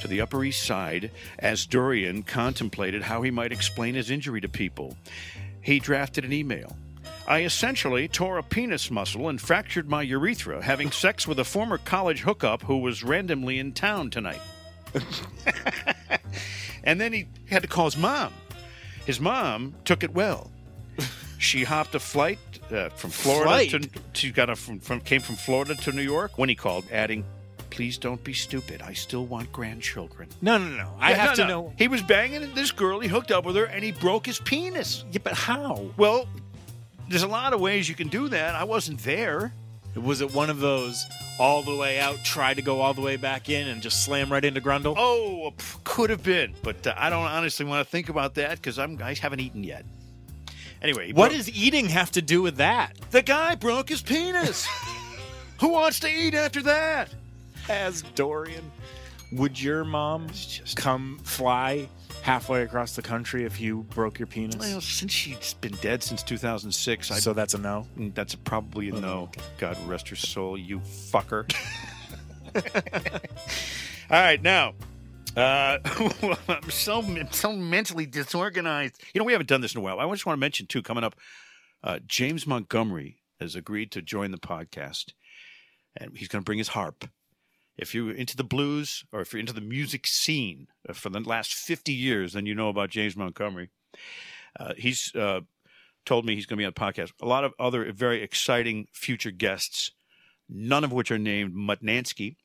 to 0.01 0.07
the 0.07 0.21
Upper 0.21 0.43
East 0.43 0.63
Side, 0.63 1.11
as 1.39 1.65
Dorian 1.65 2.23
contemplated 2.23 3.03
how 3.03 3.21
he 3.21 3.31
might 3.31 3.51
explain 3.51 3.95
his 3.95 4.09
injury 4.09 4.41
to 4.41 4.49
people, 4.49 4.97
he 5.61 5.79
drafted 5.79 6.25
an 6.25 6.33
email. 6.33 6.75
I 7.27 7.43
essentially 7.43 8.07
tore 8.07 8.37
a 8.37 8.43
penis 8.43 8.91
muscle 8.91 9.29
and 9.29 9.39
fractured 9.39 9.89
my 9.89 10.01
urethra 10.01 10.61
having 10.61 10.91
sex 10.91 11.27
with 11.27 11.39
a 11.39 11.45
former 11.45 11.77
college 11.77 12.21
hookup 12.21 12.63
who 12.63 12.79
was 12.79 13.03
randomly 13.03 13.59
in 13.59 13.71
town 13.71 14.09
tonight. 14.09 14.41
and 16.83 16.99
then 16.99 17.13
he 17.13 17.27
had 17.49 17.61
to 17.61 17.67
call 17.67 17.85
his 17.85 17.97
mom. 17.97 18.33
His 19.05 19.19
mom 19.19 19.73
took 19.85 20.03
it 20.03 20.13
well. 20.13 20.51
She 21.37 21.63
hopped 21.63 21.93
a 21.95 21.99
flight 21.99 22.39
uh, 22.71 22.89
from 22.89 23.09
Florida 23.09 23.65
to 23.69 23.79
Flight? 23.79 24.01
she 24.13 24.31
got 24.31 24.49
a 24.49 24.55
from, 24.55 24.79
from 24.79 25.01
came 25.01 25.19
from 25.19 25.35
Florida 25.35 25.75
to 25.75 25.91
New 25.91 26.01
York 26.01 26.37
when 26.37 26.47
he 26.47 26.55
called, 26.55 26.85
adding, 26.89 27.25
"Please 27.73 27.97
don't 27.97 28.23
be 28.23 28.33
stupid. 28.33 28.81
I 28.81 28.93
still 28.93 29.25
want 29.25 29.51
grandchildren." 29.51 30.29
No, 30.41 30.57
no, 30.57 30.67
no. 30.77 30.89
I 30.99 31.09
Yeah, 31.11 31.15
have 31.17 31.29
no, 31.31 31.35
to 31.35 31.41
no. 31.41 31.47
know. 31.63 31.73
He 31.77 31.87
was 31.87 32.01
banging 32.01 32.53
this 32.53 32.71
girl. 32.71 32.99
He 32.99 33.07
hooked 33.09 33.31
up 33.31 33.43
with 33.45 33.55
her, 33.55 33.65
and 33.65 33.83
he 33.83 33.91
broke 33.91 34.25
his 34.25 34.39
penis. 34.39 35.03
Yeah, 35.11 35.19
but 35.23 35.33
how? 35.33 35.89
Well, 35.97 36.27
there's 37.09 37.23
a 37.23 37.27
lot 37.27 37.51
of 37.53 37.59
ways 37.59 37.89
you 37.89 37.95
can 37.95 38.07
do 38.07 38.29
that. 38.29 38.55
I 38.55 38.63
wasn't 38.63 38.99
there. 39.03 39.51
Was 39.95 40.21
it 40.21 40.33
one 40.33 40.49
of 40.49 40.59
those 40.59 41.05
all 41.39 41.61
the 41.61 41.75
way 41.75 41.99
out, 41.99 42.17
try 42.23 42.53
to 42.55 42.61
go 42.63 42.81
all 42.81 42.95
the 42.95 43.01
way 43.01 43.15
back 43.15 43.47
in, 43.49 43.67
and 43.67 43.79
just 43.81 44.03
slam 44.05 44.31
right 44.31 44.43
into 44.43 44.59
Grundle? 44.61 44.95
Oh, 44.97 45.53
could 45.83 46.09
have 46.09 46.23
been, 46.23 46.55
but 46.63 46.87
uh, 46.87 46.95
I 46.97 47.09
don't 47.11 47.25
honestly 47.25 47.65
want 47.65 47.85
to 47.85 47.91
think 47.91 48.09
about 48.09 48.33
that 48.35 48.55
because 48.57 48.79
I'm 48.79 48.99
I 49.03 49.13
haven't 49.13 49.39
eaten 49.41 49.63
yet. 49.63 49.85
Anyway, 50.81 51.11
what 51.13 51.29
broke- 51.29 51.37
does 51.37 51.49
eating 51.51 51.89
have 51.89 52.11
to 52.11 52.21
do 52.23 52.41
with 52.41 52.57
that? 52.57 52.93
the 53.11 53.21
guy 53.21 53.53
broke 53.55 53.89
his 53.89 54.01
penis? 54.01 54.65
Who 55.59 55.69
wants 55.69 55.99
to 56.01 56.09
eat 56.09 56.33
after 56.33 56.61
that? 56.63 57.09
As 57.69 58.01
Dorian, 58.15 58.71
would 59.31 59.59
your 59.59 59.83
mom 59.83 60.27
just- 60.29 60.75
come 60.75 61.19
fly 61.23 61.87
halfway 62.21 62.63
across 62.63 62.95
the 62.95 63.01
country 63.01 63.45
if 63.45 63.59
you 63.59 63.83
broke 63.83 64.19
your 64.19 64.27
penis? 64.27 64.55
Well, 64.57 64.81
since 64.81 65.11
she's 65.11 65.53
been 65.55 65.75
dead 65.81 66.03
since 66.03 66.23
2006, 66.23 67.11
I, 67.11 67.19
so 67.19 67.33
that's 67.33 67.53
a 67.53 67.57
no. 67.57 67.87
that's 68.13 68.35
probably 68.35 68.89
a 68.89 68.93
no. 68.93 69.29
God 69.57 69.77
rest 69.87 70.09
her 70.09 70.15
soul, 70.15 70.57
you 70.57 70.79
fucker. 70.79 71.51
All 72.55 72.61
right, 74.21 74.41
now. 74.41 74.73
Uh, 75.35 75.79
I'm 76.47 76.69
so 76.69 77.01
I'm 77.01 77.31
so 77.31 77.53
mentally 77.53 78.05
disorganized. 78.05 79.01
You 79.13 79.19
know, 79.19 79.25
we 79.25 79.31
haven't 79.31 79.49
done 79.49 79.61
this 79.61 79.73
in 79.73 79.79
a 79.79 79.83
while. 79.83 79.99
I 79.99 80.07
just 80.11 80.25
want 80.27 80.37
to 80.37 80.39
mention 80.39 80.67
too. 80.67 80.83
Coming 80.83 81.03
up, 81.03 81.15
uh, 81.83 81.99
James 82.05 82.45
Montgomery 82.45 83.17
has 83.39 83.55
agreed 83.55 83.91
to 83.93 84.01
join 84.03 84.29
the 84.29 84.37
podcast, 84.37 85.13
and 85.97 86.15
he's 86.15 86.27
going 86.27 86.43
to 86.43 86.45
bring 86.45 86.59
his 86.59 86.69
harp. 86.69 87.05
If 87.77 87.95
you're 87.95 88.11
into 88.11 88.37
the 88.37 88.43
blues 88.43 89.03
or 89.11 89.21
if 89.21 89.33
you're 89.33 89.39
into 89.39 89.53
the 89.53 89.61
music 89.61 90.05
scene 90.05 90.67
uh, 90.87 90.93
for 90.93 91.09
the 91.09 91.19
last 91.19 91.53
50 91.53 91.91
years, 91.91 92.33
then 92.33 92.45
you 92.45 92.53
know 92.53 92.69
about 92.69 92.89
James 92.89 93.15
Montgomery. 93.15 93.69
Uh, 94.59 94.73
he's 94.77 95.13
uh, 95.15 95.41
told 96.05 96.25
me 96.25 96.35
he's 96.35 96.45
going 96.45 96.57
to 96.57 96.61
be 96.61 96.65
on 96.65 96.73
the 96.75 96.79
podcast. 96.79 97.11
A 97.21 97.25
lot 97.25 97.43
of 97.43 97.53
other 97.59 97.91
very 97.91 98.21
exciting 98.21 98.87
future 98.91 99.31
guests, 99.31 99.91
none 100.49 100.83
of 100.83 100.91
which 100.91 101.11
are 101.11 101.17
named 101.17 101.55
Mutnansky. 101.55 102.35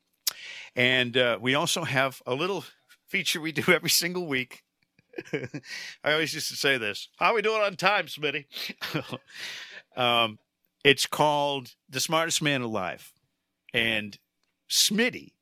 And 0.75 1.17
uh, 1.17 1.37
we 1.39 1.55
also 1.55 1.83
have 1.83 2.21
a 2.25 2.33
little 2.33 2.65
feature 3.07 3.41
we 3.41 3.51
do 3.51 3.63
every 3.73 3.89
single 3.89 4.27
week. 4.27 4.63
I 6.03 6.13
always 6.13 6.33
used 6.33 6.49
to 6.49 6.55
say 6.55 6.77
this. 6.77 7.09
How 7.17 7.31
are 7.31 7.35
we 7.35 7.41
doing 7.41 7.61
on 7.61 7.75
time, 7.75 8.05
Smitty? 8.05 8.45
um, 9.97 10.39
it's 10.83 11.05
called 11.05 11.75
The 11.89 11.99
Smartest 11.99 12.41
Man 12.41 12.61
Alive. 12.61 13.11
And 13.73 14.17
Smitty 14.69 15.33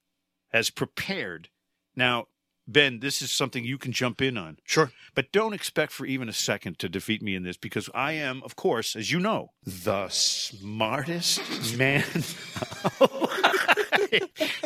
has 0.51 0.69
prepared. 0.69 1.49
Now, 1.95 2.27
Ben, 2.67 2.99
this 2.99 3.21
is 3.21 3.31
something 3.31 3.63
you 3.63 3.77
can 3.77 3.93
jump 3.93 4.21
in 4.21 4.37
on. 4.37 4.57
Sure. 4.65 4.91
But 5.15 5.31
don't 5.31 5.53
expect 5.53 5.93
for 5.93 6.05
even 6.05 6.27
a 6.27 6.33
second 6.33 6.79
to 6.79 6.89
defeat 6.89 7.21
me 7.21 7.33
in 7.33 7.43
this 7.43 7.55
because 7.55 7.89
I 7.95 8.11
am, 8.13 8.43
of 8.43 8.57
course, 8.57 8.95
as 8.95 9.09
you 9.09 9.19
know, 9.21 9.51
the 9.65 10.09
smartest 10.09 11.77
man. 11.77 12.03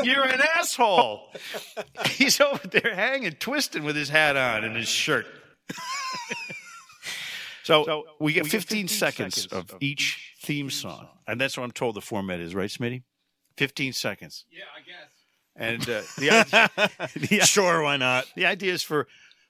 You're 0.04 0.26
an 0.26 0.41
asshole. 0.58 1.32
He's 2.08 2.41
over 2.41 2.67
there 2.67 2.95
hanging, 2.95 3.34
twisting 3.34 3.84
with 3.84 3.95
his 3.95 4.10
hat 4.10 4.36
on 4.36 4.63
and 4.63 4.76
his 4.76 4.88
shirt. 4.88 5.28
so, 7.63 8.06
we 8.19 8.34
get 8.34 8.47
15, 8.47 8.88
seconds, 8.88 9.45
of 9.47 9.76
each 9.80 10.34
theme 10.41 10.71
song. 10.71 11.08
And 11.28 11.39
that's 11.39 11.56
what 11.56 11.63
I'm 11.63 11.71
told 11.71 11.95
the 11.95 12.02
format 12.02 12.39
is, 12.39 12.56
right, 12.56 12.69
Smitty? 12.69 13.04
15 13.58 13.94
seconds. 13.94 14.46
Yeah, 14.52 14.64
I 14.76 14.82
guess. 14.82 15.10
And 15.56 15.82
uh, 15.90 16.02
the, 16.18 16.30
idea, 16.32 17.10
the, 17.40 17.46
Sure, 17.46 17.84
why 17.84 17.98
not? 17.98 18.26
the 18.36 18.46
idea 18.46 18.74
is 18.74 18.84
for 18.84 19.08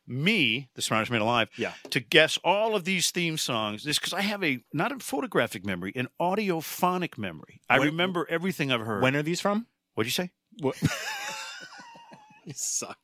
me, 0.07 0.69
the 0.75 0.81
smartest 0.81 1.11
man 1.11 1.21
alive, 1.21 1.49
Yeah. 1.57 1.73
to 1.91 1.99
guess 1.99 2.37
all 2.43 2.75
of 2.75 2.83
these 2.85 3.11
theme 3.11 3.37
songs. 3.37 3.83
This 3.83 3.99
because 3.99 4.13
I 4.13 4.21
have 4.21 4.43
a 4.43 4.59
not 4.73 4.91
a 4.91 4.99
photographic 4.99 5.63
memory, 5.65 5.93
an 5.95 6.07
audiophonic 6.19 7.17
memory. 7.17 7.61
I 7.69 7.79
When- 7.79 7.89
remember 7.89 8.25
everything 8.29 8.71
I've 8.71 8.81
heard. 8.81 9.01
When 9.03 9.15
are 9.15 9.23
these 9.23 9.39
from? 9.41 9.67
What'd 9.93 10.07
you 10.07 10.11
say? 10.11 10.31
What? 10.59 10.75
you 12.45 12.53
suck. 12.55 12.97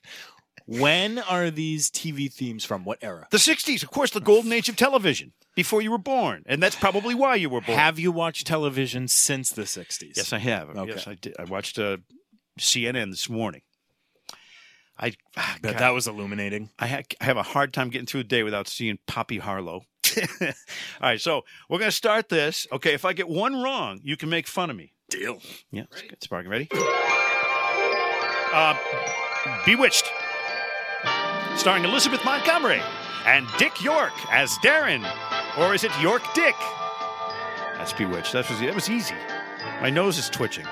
When 0.67 1.17
are 1.17 1.49
these 1.49 1.89
TV 1.89 2.31
themes 2.31 2.65
from? 2.65 2.83
What 2.83 2.99
era? 3.01 3.27
The 3.31 3.37
60s, 3.37 3.83
of 3.83 3.89
course, 3.89 4.11
the 4.11 4.19
golden 4.19 4.51
age 4.51 4.67
of 4.67 4.75
television, 4.75 5.31
before 5.55 5.81
you 5.81 5.91
were 5.91 5.97
born. 5.97 6.43
And 6.45 6.61
that's 6.61 6.75
probably 6.75 7.15
why 7.15 7.35
you 7.35 7.49
were 7.49 7.61
born. 7.61 7.77
Have 7.77 7.97
you 7.97 8.11
watched 8.11 8.45
television 8.47 9.07
since 9.07 9.49
the 9.49 9.63
60s? 9.63 10.17
yes, 10.17 10.33
I 10.33 10.39
have. 10.39 10.69
Okay. 10.69 10.89
Yes, 10.89 11.07
I 11.07 11.15
did. 11.15 11.35
I 11.39 11.45
watched 11.45 11.79
uh, 11.79 11.97
CNN 12.59 13.11
this 13.11 13.29
morning. 13.29 13.61
I, 14.99 15.13
ah, 15.37 15.57
Bet 15.61 15.73
God, 15.73 15.81
that 15.81 15.93
was 15.93 16.07
illuminating. 16.07 16.69
I, 16.79 16.87
ha- 16.87 17.01
I 17.21 17.25
have 17.25 17.37
a 17.37 17.43
hard 17.43 17.71
time 17.73 17.89
getting 17.89 18.07
through 18.07 18.23
the 18.23 18.29
day 18.29 18.43
without 18.43 18.67
seeing 18.67 18.97
Poppy 19.07 19.37
Harlow. 19.37 19.83
All 20.41 20.49
right, 21.01 21.21
so 21.21 21.43
we're 21.69 21.79
going 21.79 21.91
to 21.91 21.95
start 21.95 22.29
this. 22.29 22.67
Okay, 22.71 22.93
if 22.93 23.05
I 23.05 23.13
get 23.13 23.29
one 23.29 23.61
wrong, 23.61 23.99
you 24.03 24.17
can 24.17 24.29
make 24.29 24.47
fun 24.47 24.69
of 24.69 24.75
me. 24.75 24.93
Deal. 25.09 25.39
Yeah, 25.71 25.83
let's 25.91 26.25
Sparking 26.25 26.51
ready. 26.51 26.67
Uh, 28.53 28.75
Bewitched, 29.65 30.11
starring 31.55 31.83
Elizabeth 31.85 32.23
Montgomery 32.25 32.81
and 33.25 33.47
Dick 33.57 33.83
York 33.83 34.13
as 34.31 34.57
Darrin, 34.59 35.05
or 35.57 35.73
is 35.73 35.83
it 35.83 35.91
York 36.01 36.21
Dick? 36.33 36.55
That's 37.75 37.93
Bewitched. 37.93 38.33
That 38.33 38.49
was 38.49 38.59
that 38.59 38.75
was 38.75 38.89
easy. 38.89 39.15
My 39.81 39.89
nose 39.89 40.17
is 40.17 40.29
twitching. 40.29 40.65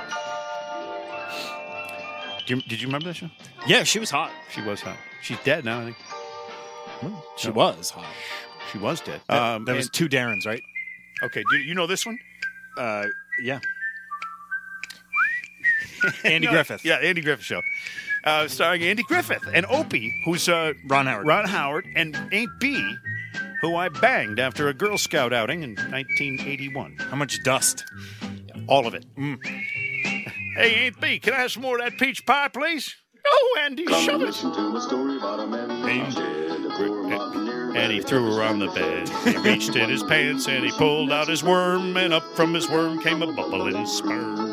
Do 2.47 2.55
you, 2.55 2.61
did 2.61 2.79
you 2.81 2.87
remember 2.87 3.07
that 3.07 3.15
show? 3.15 3.29
Yeah, 3.65 3.83
she 3.83 3.97
was 3.99 4.11
hot. 4.11 4.31
She 4.51 4.61
was 4.61 4.79
hot. 4.81 4.97
She's 5.23 5.39
dead 5.43 5.65
now. 5.65 5.79
I 5.81 5.83
think 5.85 5.97
She 7.37 7.47
No. 7.47 7.53
was 7.55 7.89
hot. 7.89 8.05
she 8.71 8.77
was 8.77 9.01
dead. 9.01 9.21
Um, 9.29 9.65
there 9.65 9.73
was 9.75 9.87
and- 9.87 9.93
two 9.93 10.07
Darrins, 10.07 10.45
right? 10.45 10.61
okay. 11.23 11.43
Do 11.49 11.57
you 11.57 11.73
know 11.73 11.87
this 11.87 12.05
one? 12.05 12.19
Uh, 12.77 13.05
yeah. 13.41 13.59
Andy 16.23 16.45
No, 16.47 16.53
Griffith. 16.53 16.85
Yeah, 16.85 16.95
Andy 16.97 17.21
Griffith 17.21 17.45
show. 17.45 17.61
Uh, 18.25 18.47
starring 18.47 18.81
Andy 18.81 19.03
Griffith 19.03 19.43
and 19.53 19.67
Opie, 19.67 20.11
who's 20.25 20.49
uh, 20.49 20.73
Ron 20.87 21.05
Howard. 21.05 21.27
Ron 21.27 21.45
Howard, 21.45 21.85
and 21.95 22.15
Aunt 22.31 22.49
Bee, 22.59 22.95
who 23.61 23.75
I 23.75 23.89
banged 23.89 24.39
after 24.39 24.67
a 24.67 24.73
Girl 24.73 24.97
Scout 24.97 25.31
outing 25.31 25.61
in 25.61 25.75
1981. 25.75 26.97
How 26.97 27.15
much 27.15 27.43
dust? 27.43 27.83
All 28.67 28.87
of 28.87 28.95
it. 28.95 29.05
Hey, 30.57 30.85
Aunt 30.87 30.99
Bee, 30.99 31.19
can 31.19 31.33
I 31.33 31.41
have 31.41 31.51
some 31.51 31.61
more 31.61 31.77
of 31.77 31.83
that 31.83 31.99
peach 31.99 32.25
pie, 32.25 32.47
please? 32.47 32.95
Oh, 33.27 33.59
Andy, 33.63 33.85
shove 33.85 34.21
it. 34.21 34.25
Listen 34.25 34.53
to 34.53 34.75
a 34.75 34.81
story 34.81 35.17
about 35.17 35.39
a 35.39 35.47
man 35.47 35.85
named 35.85 36.13
Jed, 36.15 36.65
a 36.65 36.69
poor 36.77 37.03
mountaineer. 37.03 37.75
And 37.75 37.91
he 37.91 38.01
threw 38.01 38.33
her 38.33 38.43
on 38.43 38.57
the 38.57 38.67
bed. 38.67 39.09
He 39.23 39.37
reached 39.37 39.75
in 39.75 39.89
his 39.89 40.01
pants 40.01 40.47
and 40.47 40.63
he 40.65 40.71
pulled 40.71 41.11
out 41.11 41.27
his 41.27 41.43
worm, 41.43 41.95
and 41.97 42.13
up 42.13 42.23
from 42.35 42.53
his 42.55 42.69
worm 42.69 43.01
came 43.01 43.21
a 43.21 43.31
bubbling 43.33 43.85
sperm. 43.85 44.44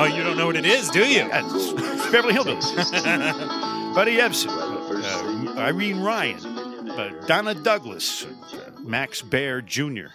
Oh, 0.00 0.06
you 0.06 0.24
don't 0.24 0.38
know 0.38 0.46
what 0.46 0.56
it 0.56 0.64
is, 0.64 0.88
do 0.88 1.06
you? 1.06 1.28
That's 1.28 1.72
Beverly 2.10 2.32
Hillbillies. 2.32 3.94
Buddy 3.94 4.16
Ebsen, 4.16 4.48
uh, 4.48 5.60
Irene 5.60 6.00
Ryan, 6.00 6.88
uh, 6.88 7.22
Donna 7.26 7.54
Douglas, 7.54 8.24
uh, 8.24 8.70
Max 8.82 9.20
Baer 9.20 9.60
Jr. 9.60 10.06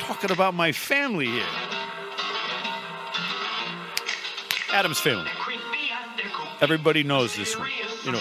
Talking 0.00 0.32
about 0.32 0.54
my 0.54 0.72
family 0.72 1.26
here. 1.26 1.46
Addams 4.72 4.98
family. 4.98 5.30
Everybody 6.60 7.04
knows 7.04 7.36
this 7.36 7.56
one. 7.56 7.70
You 8.04 8.10
know, 8.10 8.20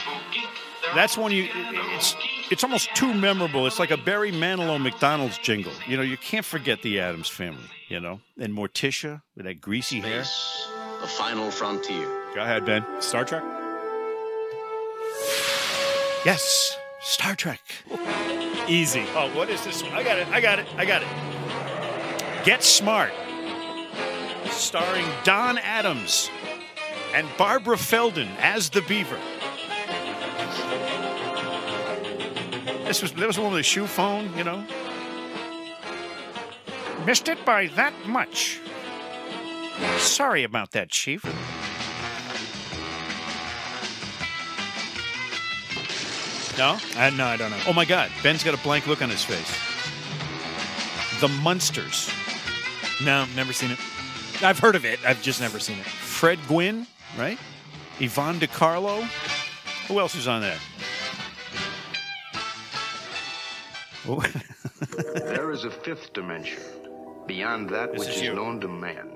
that's 0.94 1.18
one 1.18 1.32
you. 1.32 1.50
It's 1.52 2.16
it's 2.52 2.64
almost 2.64 2.94
too 2.96 3.14
memorable. 3.14 3.68
It's 3.68 3.80
like 3.80 3.92
a 3.92 3.98
Barry 3.98 4.32
Manilow 4.32 4.82
McDonald's 4.82 5.38
jingle. 5.38 5.74
You 5.88 5.98
know, 5.98 6.04
you 6.04 6.18
can't 6.18 6.46
forget 6.46 6.82
the 6.82 7.00
Addams 7.00 7.28
family. 7.28 7.64
You 7.88 8.00
know, 8.00 8.22
and 8.38 8.54
Morticia 8.54 9.22
with 9.36 9.46
that 9.46 9.62
greasy 9.62 10.00
hair. 10.00 10.24
The 11.02 11.08
final 11.08 11.50
frontier. 11.50 12.06
Go 12.36 12.42
ahead, 12.42 12.66
Ben. 12.66 12.86
Star 13.00 13.26
Trek? 13.26 13.44
Yes, 16.26 16.78
Star 17.02 17.36
Trek. 17.36 17.62
Easy. 18.68 19.04
Oh, 19.16 19.32
what 19.34 19.50
is 19.50 19.64
this 19.64 19.82
one? 19.82 19.94
I 19.94 20.04
got 20.04 20.20
it. 20.20 20.28
I 20.28 20.42
got 20.42 20.60
it. 20.60 20.68
I 20.78 20.86
got 20.86 21.02
it. 21.02 21.08
Get 22.46 22.64
Smart, 22.64 23.12
starring 24.50 25.06
Don 25.24 25.58
Adams 25.58 26.30
and 27.14 27.28
Barbara 27.38 27.78
Feldon 27.78 28.30
as 28.40 28.70
the 28.70 28.82
Beaver. 28.84 29.18
This 32.90 33.04
was 33.04 33.12
that 33.12 33.28
was 33.28 33.38
one 33.38 33.52
with 33.52 33.60
a 33.60 33.64
shoe 33.64 33.86
phone, 33.86 34.36
you 34.36 34.44
know. 34.44 34.66
Missed 37.06 37.28
it 37.28 37.46
by 37.46 37.68
that 37.76 37.94
much. 38.08 38.60
Sorry 40.00 40.44
about 40.44 40.72
that, 40.72 40.90
Chief. 40.90 41.24
No? 46.58 46.80
Uh, 46.98 47.12
no, 47.12 47.26
I 47.26 47.38
don't 47.38 47.52
know. 47.52 47.60
Oh 47.68 47.74
my 47.74 47.86
God, 47.86 48.10
Ben's 48.24 48.44
got 48.44 48.56
a 48.56 48.64
blank 48.64 48.88
look 48.88 49.04
on 49.04 49.12
his 49.12 49.24
face. 49.24 49.56
The 51.22 51.28
Munsters. 51.44 52.12
No, 53.06 53.28
never 53.36 53.54
seen 53.54 53.70
it. 53.70 53.78
I've 54.42 54.58
heard 54.58 54.76
of 54.76 54.84
it. 54.84 54.98
I've 55.06 55.22
just 55.22 55.40
never 55.40 55.60
seen 55.60 55.78
it. 55.78 55.86
Fred 55.86 56.40
Gwynne, 56.48 56.88
right? 57.20 57.38
Yvonne 58.00 58.40
De 58.40 58.48
Carlo. 58.48 59.04
Who 59.90 60.00
else 60.00 60.16
is 60.16 60.28
on 60.28 60.42
that? 60.42 60.58
There 65.16 65.52
is 65.52 65.64
a 65.66 65.72
fifth 65.72 66.14
dimension, 66.14 66.62
beyond 67.28 67.70
that 67.70 67.92
This 67.92 68.00
which 68.00 68.10
is 68.10 68.22
is 68.24 68.34
known 68.36 68.60
to 68.62 68.68
man. 68.68 69.08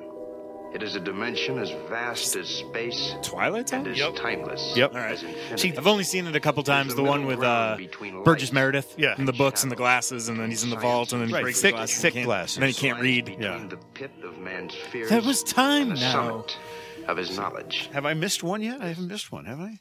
It 0.74 0.82
is 0.82 0.96
a 0.96 1.00
dimension 1.00 1.60
as 1.60 1.70
vast 1.88 2.36
as 2.36 2.48
space 2.50 3.14
Twilight 3.22 3.72
and 3.74 3.86
Zone? 3.86 3.92
as 3.94 4.00
Yep. 4.00 4.16
timeless 4.16 4.74
Yep. 4.76 4.96
as 4.96 5.24
All. 5.24 5.58
See, 5.58 5.72
I've 5.78 5.86
only 5.86 6.04
seen 6.04 6.26
it 6.26 6.36
a 6.36 6.40
couple 6.40 6.64
times. 6.64 6.96
The 6.96 7.04
one 7.04 7.26
with 7.28 7.44
uh, 7.44 7.78
Burgess 8.24 8.52
Meredith. 8.52 8.96
Yeah. 8.98 9.14
And 9.16 9.28
the 9.28 9.34
books 9.34 9.62
and 9.62 9.72
the 9.72 9.76
glasses, 9.76 10.30
and 10.30 10.40
then 10.40 10.50
he's 10.50 10.64
in 10.64 10.72
the 10.72 10.76
vault, 10.78 11.14
and 11.14 11.22
then 11.22 11.28
he 11.30 11.34
Right, 11.36 11.44
breaks 11.44 11.62
thick- 11.62 11.74
the 11.74 11.78
glasses. 11.78 12.02
thick 12.02 12.24
glasses. 12.24 12.58
And 12.58 12.64
then 12.64 12.70
he 12.70 12.76
can't 12.76 13.00
read. 13.00 13.38
Yeah. 13.40 13.64
the 13.70 13.78
pit 13.94 14.12
of 14.24 14.40
man's 14.40 14.74
fears 14.74 15.10
There 15.10 15.22
was 15.22 15.44
time 15.44 15.94
now. 15.94 16.44
of 17.08 17.18
his 17.18 17.38
knowledge. 17.38 17.90
have 17.94 18.08
I 18.08 18.16
missed 18.16 18.42
one 18.44 18.62
yet? 18.64 18.82
I 18.82 18.88
haven't 18.88 19.08
missed 19.10 19.32
one, 19.32 19.46
have 19.46 19.60
I? 19.60 19.80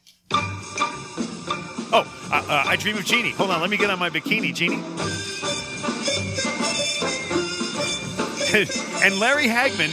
Oh, 1.95 2.29
uh, 2.31 2.43
uh, 2.49 2.63
I 2.65 2.75
Dream 2.75 2.97
of 2.97 3.05
Jeannie. 3.05 3.29
Hold 3.31 3.51
on, 3.51 3.61
let 3.61 3.69
me 3.69 3.77
get 3.77 3.91
on 3.91 3.99
my 3.99 4.09
bikini, 4.09 4.51
Jeannie. 4.53 4.81
and 9.03 9.19
Larry 9.19 9.45
Hagman 9.45 9.91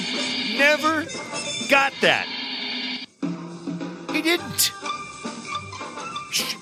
never 0.58 1.04
got 1.68 1.92
that. 2.00 2.26
He 4.12 4.22
didn't. 4.22 4.72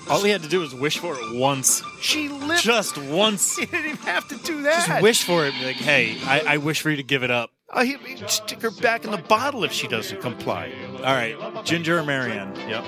All 0.09 0.21
he 0.21 0.29
had 0.29 0.43
to 0.43 0.49
do 0.49 0.59
was 0.59 0.73
wish 0.73 0.97
for 0.97 1.15
it 1.15 1.39
once. 1.39 1.83
She 2.01 2.27
lived. 2.27 2.61
Just 2.61 2.97
once. 2.97 3.57
he 3.57 3.65
didn't 3.65 3.85
even 3.85 3.97
have 3.99 4.27
to 4.29 4.35
do 4.37 4.63
that. 4.63 4.87
Just 4.87 5.01
wish 5.01 5.23
for 5.23 5.45
it. 5.45 5.53
Be 5.53 5.65
Like, 5.65 5.75
hey, 5.75 6.17
I, 6.23 6.55
I 6.55 6.57
wish 6.57 6.81
for 6.81 6.89
you 6.89 6.97
to 6.97 7.03
give 7.03 7.23
it 7.23 7.31
up. 7.31 7.51
Uh, 7.71 7.83
he, 7.83 7.97
he'd 7.97 8.29
stick 8.29 8.61
her 8.61 8.71
back 8.71 9.05
in 9.05 9.11
the 9.11 9.17
bottle 9.17 9.63
if 9.63 9.71
she 9.71 9.87
doesn't 9.87 10.19
comply. 10.21 10.73
All 10.97 11.03
right, 11.03 11.37
Ginger 11.63 11.99
or 11.99 12.03
Mary 12.03 12.31
Ann? 12.31 12.55
Yep. 12.67 12.83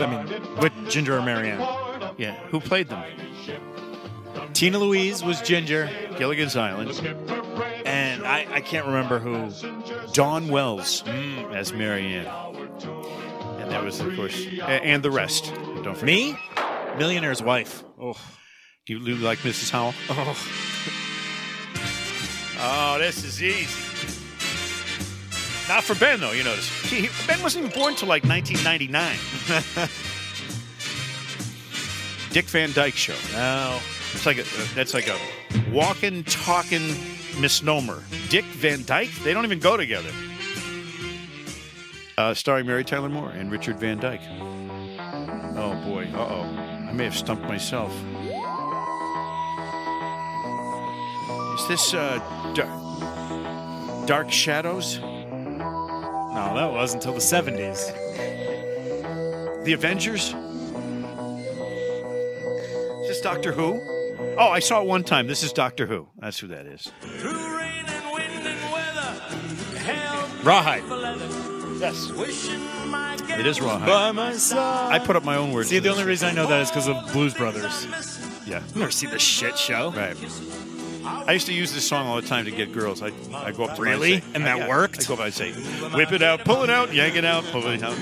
I 0.00 0.06
mean, 0.06 0.58
with 0.58 0.72
Ginger 0.88 1.18
or 1.18 1.22
Mary 1.22 1.50
Ann? 1.50 1.60
Yeah. 2.16 2.34
Who 2.48 2.60
played 2.60 2.88
them? 2.88 3.02
Tina 4.52 4.78
Louise 4.78 5.22
was 5.22 5.40
Ginger, 5.42 5.88
Gilligan's 6.16 6.56
Island. 6.56 6.90
and 7.84 8.24
I, 8.24 8.46
I 8.50 8.60
can't 8.60 8.86
remember 8.86 9.18
who. 9.18 9.50
Dawn 10.12 10.48
Wells 10.48 11.02
mm, 11.02 11.52
as 11.54 11.72
Mary 11.72 12.14
Ann. 12.14 12.26
And 13.60 13.70
there 13.70 13.82
was, 13.82 14.00
of 14.00 14.14
course, 14.16 14.46
a- 14.46 14.64
and 14.64 15.02
the 15.02 15.10
rest. 15.10 15.52
Don't 15.54 15.94
forget. 15.96 16.04
Me? 16.04 16.38
Millionaire's 16.98 17.42
wife. 17.42 17.82
Oh. 18.00 18.14
Do 18.86 18.98
you, 18.98 19.16
like 19.16 19.38
Mrs. 19.40 19.70
Howell? 19.70 19.94
oh. 20.10 20.36
Oh, 22.66 22.98
this 22.98 23.24
is 23.24 23.42
easy. 23.42 23.80
Not 25.68 25.82
for 25.82 25.94
Ben, 25.94 26.20
though, 26.20 26.32
you 26.32 26.44
notice. 26.44 26.68
He- 26.90 27.08
Ben 27.26 27.42
wasn't 27.42 27.66
even 27.66 27.78
born 27.80 27.94
till 27.94 28.08
like 28.08 28.24
1999. 28.24 29.88
Dick 32.34 32.46
Van 32.46 32.72
Dyke 32.72 32.94
Show. 32.96 33.14
No. 33.32 33.78
It's 34.12 34.26
like 34.26 34.38
a, 34.38 34.44
that's 34.74 34.92
like 34.92 35.06
a 35.08 35.16
walking, 35.70 36.24
talking 36.24 36.82
misnomer. 37.40 38.02
Dick 38.28 38.44
Van 38.44 38.82
Dyke? 38.84 39.10
They 39.22 39.32
don't 39.32 39.44
even 39.44 39.60
go 39.60 39.76
together. 39.76 40.10
uh, 42.18 42.34
starring 42.34 42.66
Mary 42.66 42.82
Tyler 42.82 43.08
Moore 43.08 43.30
and 43.30 43.52
Richard 43.52 43.78
Van 43.78 43.98
Dyke. 43.98 44.20
Oh 45.56 45.80
boy, 45.86 46.10
uh 46.12 46.18
oh, 46.28 46.42
I 46.88 46.92
may 46.92 47.04
have 47.04 47.16
stumped 47.16 47.44
myself. 47.44 47.92
Is 51.60 51.68
this 51.68 51.94
uh, 51.94 52.18
Dar- 52.56 54.06
Dark 54.06 54.32
Shadows? 54.32 54.98
No, 54.98 56.52
that 56.56 56.72
was 56.72 56.94
until 56.94 57.12
the 57.12 57.20
70s. 57.20 57.94
The 59.64 59.72
Avengers? 59.72 60.34
Is 63.24 63.30
this 63.30 63.36
Doctor 63.36 63.52
Who? 63.52 63.80
Oh, 64.38 64.48
I 64.48 64.58
saw 64.58 64.82
it 64.82 64.86
one 64.86 65.02
time. 65.02 65.26
This 65.26 65.42
is 65.42 65.50
Doctor 65.50 65.86
Who. 65.86 66.06
That's 66.18 66.38
who 66.38 66.46
that 66.48 66.66
is. 66.66 66.92
Rawhide. 70.42 70.82
Yes. 71.80 72.10
It 73.30 73.46
is 73.46 73.62
Rawhide. 73.62 73.88
By 73.88 74.12
my 74.12 74.34
side. 74.34 74.92
I 74.92 74.98
put 74.98 75.16
up 75.16 75.24
my 75.24 75.36
own 75.36 75.52
words. 75.52 75.70
See, 75.70 75.76
for 75.76 75.84
the 75.84 75.88
this. 75.88 75.98
only 75.98 76.06
reason 76.06 76.28
I 76.28 76.32
know 76.32 76.46
that 76.46 76.60
is 76.60 76.68
because 76.68 76.86
of 76.86 77.12
Blues 77.14 77.32
Brothers. 77.32 77.86
Yeah. 78.46 78.62
You 78.74 78.80
never 78.80 78.90
see 78.90 79.06
the 79.06 79.18
shit 79.18 79.56
show. 79.56 79.90
Right. 79.92 80.14
I 81.26 81.32
used 81.32 81.46
to 81.46 81.54
use 81.54 81.72
this 81.72 81.86
song 81.88 82.06
all 82.06 82.20
the 82.20 82.26
time 82.28 82.44
to 82.44 82.50
get 82.50 82.72
girls. 82.72 83.02
I 83.02 83.10
I 83.34 83.52
go 83.52 83.64
up 83.64 83.76
to 83.76 83.82
Really? 83.82 84.14
and, 84.14 84.22
say, 84.22 84.30
And 84.34 84.44
that 84.46 84.58
yeah, 84.58 84.68
worked? 84.68 85.04
I 85.04 85.04
go 85.08 85.14
up 85.14 85.20
and 85.20 85.32
say, 85.34 85.52
whip 85.52 86.12
it 86.12 86.22
out, 86.22 86.44
pull 86.44 86.62
it 86.64 86.70
out, 86.70 86.92
yank 86.92 87.16
it 87.16 87.24
out, 87.24 87.44
pull 87.44 87.66
it 87.68 87.82
out, 87.82 87.96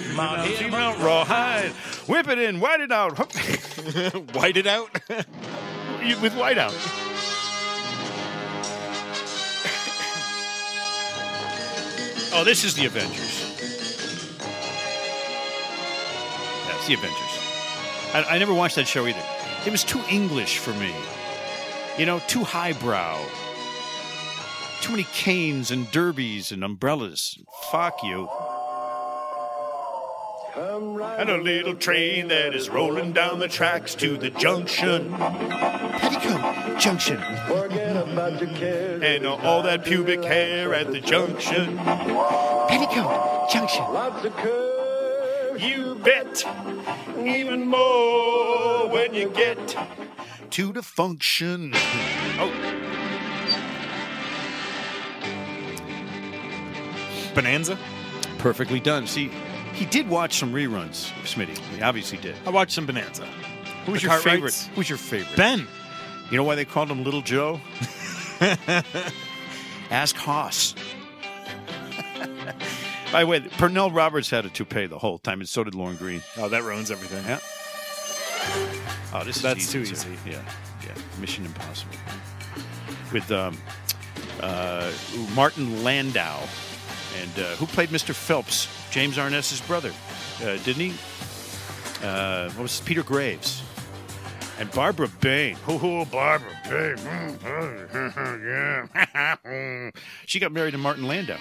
keep 0.44 0.68
it 0.68 0.74
out, 0.74 0.98
rawhide, 0.98 1.70
whip 2.08 2.26
it 2.28 2.38
in, 2.38 2.58
white 2.58 2.80
it 2.80 2.90
out, 2.90 3.16
White 4.34 4.56
it 4.56 4.66
out. 4.66 4.90
With 6.20 6.34
white 6.36 6.58
out. 6.58 6.74
Oh, 12.34 12.44
this 12.44 12.64
is 12.64 12.74
the 12.74 12.86
Avengers. 12.86 13.40
That's 16.66 16.86
the 16.86 16.94
Avengers. 16.94 17.38
I, 18.14 18.24
I 18.30 18.38
never 18.38 18.54
watched 18.54 18.76
that 18.76 18.88
show 18.88 19.06
either. 19.06 19.22
It 19.66 19.70
was 19.70 19.84
too 19.84 20.00
English 20.10 20.58
for 20.58 20.72
me. 20.74 20.94
You 21.98 22.06
know, 22.06 22.20
too 22.26 22.42
highbrow. 22.42 23.22
Too 24.80 24.92
many 24.92 25.04
canes 25.12 25.70
and 25.70 25.90
derbies 25.90 26.50
and 26.50 26.64
umbrellas. 26.64 27.38
Fuck 27.70 28.02
you. 28.02 28.28
And 30.56 31.30
a 31.30 31.36
little 31.36 31.74
train 31.74 32.28
that 32.28 32.54
is 32.54 32.68
rolling 32.68 33.12
down 33.12 33.38
the 33.38 33.48
tracks 33.48 33.94
to 33.96 34.16
the 34.16 34.30
junction. 34.30 35.12
Petticoat 35.12 36.80
Junction. 36.80 37.18
Forget 37.46 37.96
about 37.96 38.40
your 38.40 38.50
cares. 38.50 39.02
And 39.02 39.26
all 39.26 39.62
that 39.62 39.84
pubic 39.84 40.24
hair 40.24 40.74
at 40.74 40.90
the 40.90 41.00
junction. 41.00 41.76
Petticoat 41.76 43.50
Junction. 43.50 43.84
Lots 43.92 44.24
of 44.24 44.34
curves. 44.36 45.62
You 45.62 45.94
bet. 45.96 46.44
Even 47.18 47.66
more 47.66 48.88
when 48.88 49.14
you 49.14 49.28
get 49.30 49.76
to 50.52 50.72
the 50.72 50.82
function. 50.82 51.72
Oh, 52.38 52.50
Bonanza. 57.34 57.78
perfectly 58.38 58.78
done. 58.80 59.06
See, 59.06 59.30
he 59.74 59.86
did 59.86 60.08
watch 60.08 60.36
some 60.38 60.52
reruns, 60.52 61.10
Smitty. 61.24 61.56
He 61.74 61.82
obviously 61.82 62.18
did. 62.18 62.34
I 62.46 62.50
watched 62.50 62.72
some 62.72 62.84
Bonanza. 62.86 63.24
Who 63.86 63.92
was 63.92 64.02
The 64.02 64.08
your 64.08 64.18
favorite? 64.18 64.52
Cartwrights? 64.52 64.66
Who's 64.74 64.88
your 64.88 64.98
favorite? 64.98 65.36
Ben. 65.36 65.66
You 66.30 66.36
know 66.36 66.44
why 66.44 66.54
they 66.54 66.64
called 66.64 66.90
him 66.90 67.04
Little 67.04 67.22
Joe? 67.22 67.60
Ask 69.90 70.16
Hoss. 70.16 70.74
By 73.12 73.20
the 73.20 73.26
way, 73.26 73.40
Pernell 73.40 73.94
Roberts 73.94 74.30
had 74.30 74.44
a 74.46 74.48
toupee 74.50 74.86
the 74.86 74.98
whole 74.98 75.18
time, 75.18 75.40
and 75.40 75.48
so 75.48 75.64
did 75.64 75.74
Lorne 75.74 75.96
Greene. 75.96 76.22
Oh, 76.38 76.48
that 76.48 76.62
ruins 76.62 76.90
everything. 76.90 77.24
Yeah. 77.26 77.40
Oh, 79.14 79.24
this 79.24 79.36
is 79.36 79.42
That's 79.42 79.60
easy, 79.60 79.72
too 79.80 79.84
too. 79.84 79.92
easy. 79.92 80.08
Yeah, 80.26 80.42
yeah. 80.84 80.94
Mission 81.20 81.44
Impossible. 81.44 81.96
With 83.12 83.30
um, 83.30 83.56
uh, 84.40 84.90
Martin 85.34 85.84
Landau, 85.84 86.40
and 87.20 87.38
uh, 87.38 87.56
who 87.56 87.66
played 87.66 87.90
Mr. 87.90 88.14
Phelps? 88.14 88.68
James 88.90 89.18
Arness's 89.18 89.60
brother, 89.60 89.92
uh, 90.42 90.56
didn't 90.64 90.90
he? 90.90 90.94
Uh, 92.02 92.50
what 92.50 92.62
was 92.62 92.80
Peter 92.80 93.02
Graves? 93.02 93.62
And 94.58 94.70
Barbara 94.72 95.08
Bain. 95.20 95.56
Oh, 95.66 96.04
Barbara 96.04 96.52
Bain. 96.68 96.98
yeah. 99.14 99.90
she 100.26 100.38
got 100.38 100.52
married 100.52 100.72
to 100.72 100.78
Martin 100.78 101.06
Landau. 101.06 101.38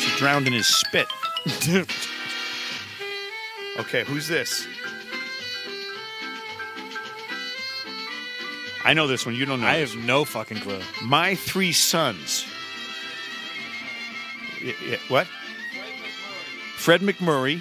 She 0.00 0.16
drowned 0.16 0.46
in 0.46 0.52
his 0.54 0.66
spit. 0.66 1.06
okay, 3.78 4.04
who's 4.04 4.26
this? 4.26 4.66
I 8.88 8.94
know 8.94 9.06
this 9.06 9.26
one. 9.26 9.34
You 9.34 9.44
don't 9.44 9.60
know. 9.60 9.66
I 9.66 9.80
this 9.80 9.92
have 9.92 10.02
no 10.02 10.24
fucking 10.24 10.60
clue. 10.60 10.80
my 11.02 11.34
Three 11.34 11.72
Sons. 11.72 12.46
Y- 14.64 14.74
y- 14.88 14.98
what? 15.08 15.26
Fred 16.78 17.02
MacMurray 17.02 17.60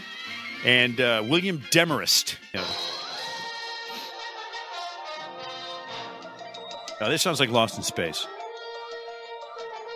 and 0.64 1.02
uh, 1.02 1.22
William 1.28 1.62
Demarest. 1.70 2.38
Yeah. 2.54 2.64
Now, 7.02 7.10
this 7.10 7.22
sounds 7.22 7.42
like 7.42 7.50
Lost 7.50 7.76
in 7.76 7.84
Space. 7.84 8.26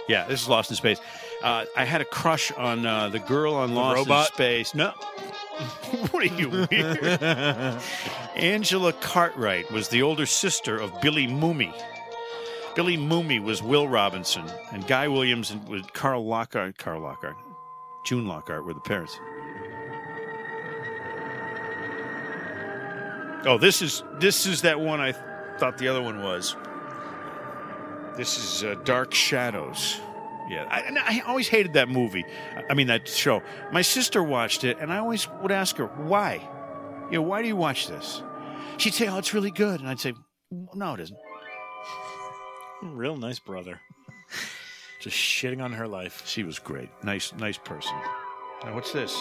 Yeah, 0.10 0.28
this 0.28 0.42
is 0.42 0.50
Lost 0.50 0.70
in 0.70 0.76
Space. 0.76 1.00
Uh, 1.42 1.64
I 1.78 1.86
had 1.86 2.02
a 2.02 2.06
crush 2.06 2.52
on 2.52 2.86
uh, 2.86 3.08
the 3.08 3.20
girl 3.20 3.54
on 3.54 3.74
Lost 3.74 4.00
robot? 4.00 4.28
in 4.28 4.34
Space. 4.34 4.76
No. 4.76 4.90
what 6.12 6.24
are 6.24 6.36
you 6.36 6.50
weird? 6.50 7.00
Angela 8.42 8.92
Cartwright 8.92 9.72
was 9.72 9.90
the 9.90 10.02
older 10.02 10.26
sister 10.26 10.76
of 10.80 11.00
Billy 11.00 11.28
Mumy. 11.28 11.72
Billy 12.76 12.98
Mumy 12.98 13.40
was 13.40 13.62
Will 13.62 13.88
Robinson, 13.88 14.44
and 14.72 14.88
Guy 14.88 15.08
Williams 15.08 15.52
and 15.52 15.68
with 15.70 15.94
Carl 15.94 16.26
Lockhart, 16.26 16.80
Carl 16.80 17.02
Lockhart, 17.02 17.36
June 18.04 18.26
Lockhart 18.26 18.66
were 18.66 18.74
the 18.74 18.80
parents. 18.80 19.20
Oh, 23.46 23.60
this 23.60 23.84
is 23.84 24.04
this 24.20 24.48
is 24.48 24.64
that 24.64 24.80
one 24.80 25.00
I 25.00 25.12
thought 25.60 25.78
the 25.78 25.88
other 25.88 26.02
one 26.02 26.24
was. 26.24 26.56
This 28.18 28.40
is 28.40 28.64
uh, 28.64 28.74
Dark 28.84 29.14
Shadows. 29.14 30.00
Yeah, 30.50 30.66
I, 30.68 31.20
I 31.20 31.22
always 31.28 31.48
hated 31.48 31.74
that 31.74 31.90
movie. 31.90 32.26
I 32.68 32.74
mean 32.74 32.88
that 32.88 33.08
show. 33.08 33.44
My 33.72 33.84
sister 33.84 34.24
watched 34.24 34.64
it, 34.64 34.80
and 34.80 34.92
I 34.92 34.98
always 34.98 35.28
would 35.44 35.52
ask 35.52 35.78
her 35.78 35.86
why. 35.86 36.42
You 37.12 37.18
know, 37.18 37.22
why 37.22 37.44
do 37.44 37.48
you 37.48 37.56
watch 37.56 37.88
this? 37.88 38.24
She'd 38.78 38.94
say, 38.94 39.08
"Oh, 39.08 39.18
it's 39.18 39.34
really 39.34 39.52
good," 39.52 39.80
and 39.80 39.90
I'd 39.90 40.00
say, 40.00 40.14
"No, 40.74 40.94
it 40.94 41.00
isn't." 41.02 41.20
Real 42.82 43.16
nice 43.16 43.40
brother. 43.40 43.80
Just 45.00 45.16
shitting 45.18 45.64
on 45.64 45.74
her 45.74 45.88
life. 45.88 46.24
She 46.26 46.44
was 46.44 46.60
great. 46.60 46.90
Nice, 47.04 47.34
nice 47.34 47.58
person. 47.58 47.96
Now, 48.64 48.76
what's 48.76 48.92
this? 48.92 49.16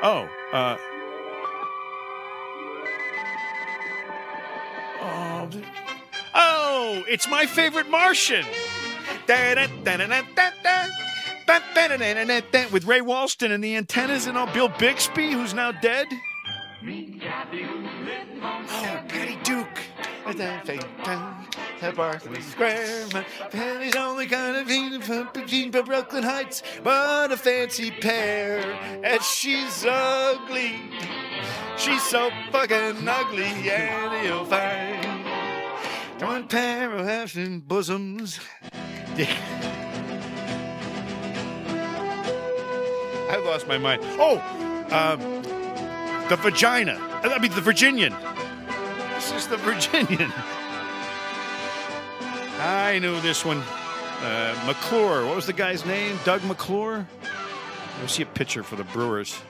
Oh, 0.00 0.28
uh. 0.52 0.76
Oh, 5.00 5.48
th- 5.50 5.64
oh, 6.34 7.04
it's 7.08 7.28
my 7.28 7.46
favorite 7.46 7.88
Martian. 7.88 8.44
With 12.72 12.84
Ray 12.84 13.00
Walston 13.00 13.50
and 13.50 13.62
the 13.62 13.76
antennas 13.76 14.26
and 14.26 14.38
all. 14.38 14.46
Bill 14.52 14.68
Bixby, 14.68 15.32
who's 15.32 15.54
now 15.54 15.72
dead. 15.72 16.06
At 20.40 21.94
Barclays 21.96 22.46
Square, 22.46 23.06
my 23.12 23.24
family's 23.50 23.96
only 23.96 24.26
kind 24.26 24.56
of 24.56 24.68
between 25.32 25.70
Brooklyn 25.70 26.22
Heights, 26.22 26.62
but 26.84 27.32
a 27.32 27.36
fancy 27.36 27.90
pair. 27.90 28.60
And 29.02 29.20
she's 29.22 29.84
ugly. 29.84 30.80
She's 31.76 32.02
so 32.02 32.30
fucking 32.52 33.08
ugly, 33.08 33.70
and 33.70 34.26
you'll 34.26 34.44
find 34.44 35.24
one 36.20 36.46
pair 36.46 36.92
of 36.92 37.06
half-in 37.06 37.60
bosoms. 37.60 38.38
I 43.30 43.36
lost 43.44 43.66
my 43.66 43.78
mind. 43.78 44.02
Oh, 44.04 44.38
um, 44.90 45.20
the 46.28 46.36
vagina. 46.36 46.98
I 47.24 47.38
mean, 47.38 47.52
the 47.52 47.60
Virginian. 47.60 48.14
This 49.18 49.32
is 49.32 49.46
the 49.48 49.56
Virginian. 49.56 50.32
I 52.60 53.00
knew 53.02 53.20
this 53.20 53.44
one. 53.44 53.58
Uh, 54.22 54.54
McClure. 54.64 55.26
What 55.26 55.34
was 55.34 55.44
the 55.46 55.52
guy's 55.52 55.84
name? 55.84 56.16
Doug 56.24 56.44
McClure? 56.44 57.04
Let's 58.00 58.12
see 58.12 58.22
a 58.22 58.26
picture 58.26 58.62
for 58.62 58.76
the 58.76 58.84
Brewers. 58.84 59.40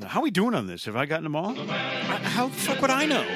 Uh, 0.00 0.06
How 0.06 0.20
are 0.20 0.22
we 0.22 0.30
doing 0.30 0.54
on 0.54 0.68
this? 0.68 0.84
Have 0.84 0.94
I 0.94 1.04
gotten 1.04 1.24
them 1.24 1.34
all? 1.34 1.58
I- 1.68 1.74
How 2.22 2.46
the 2.46 2.54
fuck 2.54 2.80
would 2.80 2.90
I 2.92 3.06
know? 3.06 3.26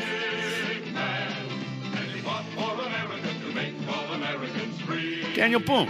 Daniel 5.35 5.61
Boone. 5.61 5.89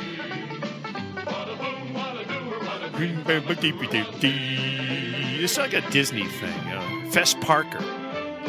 It's 5.38 5.58
like 5.58 5.74
a 5.74 5.82
Disney 5.90 6.24
thing. 6.24 6.58
Uh, 6.68 7.10
Fess 7.10 7.34
Parker. 7.34 7.78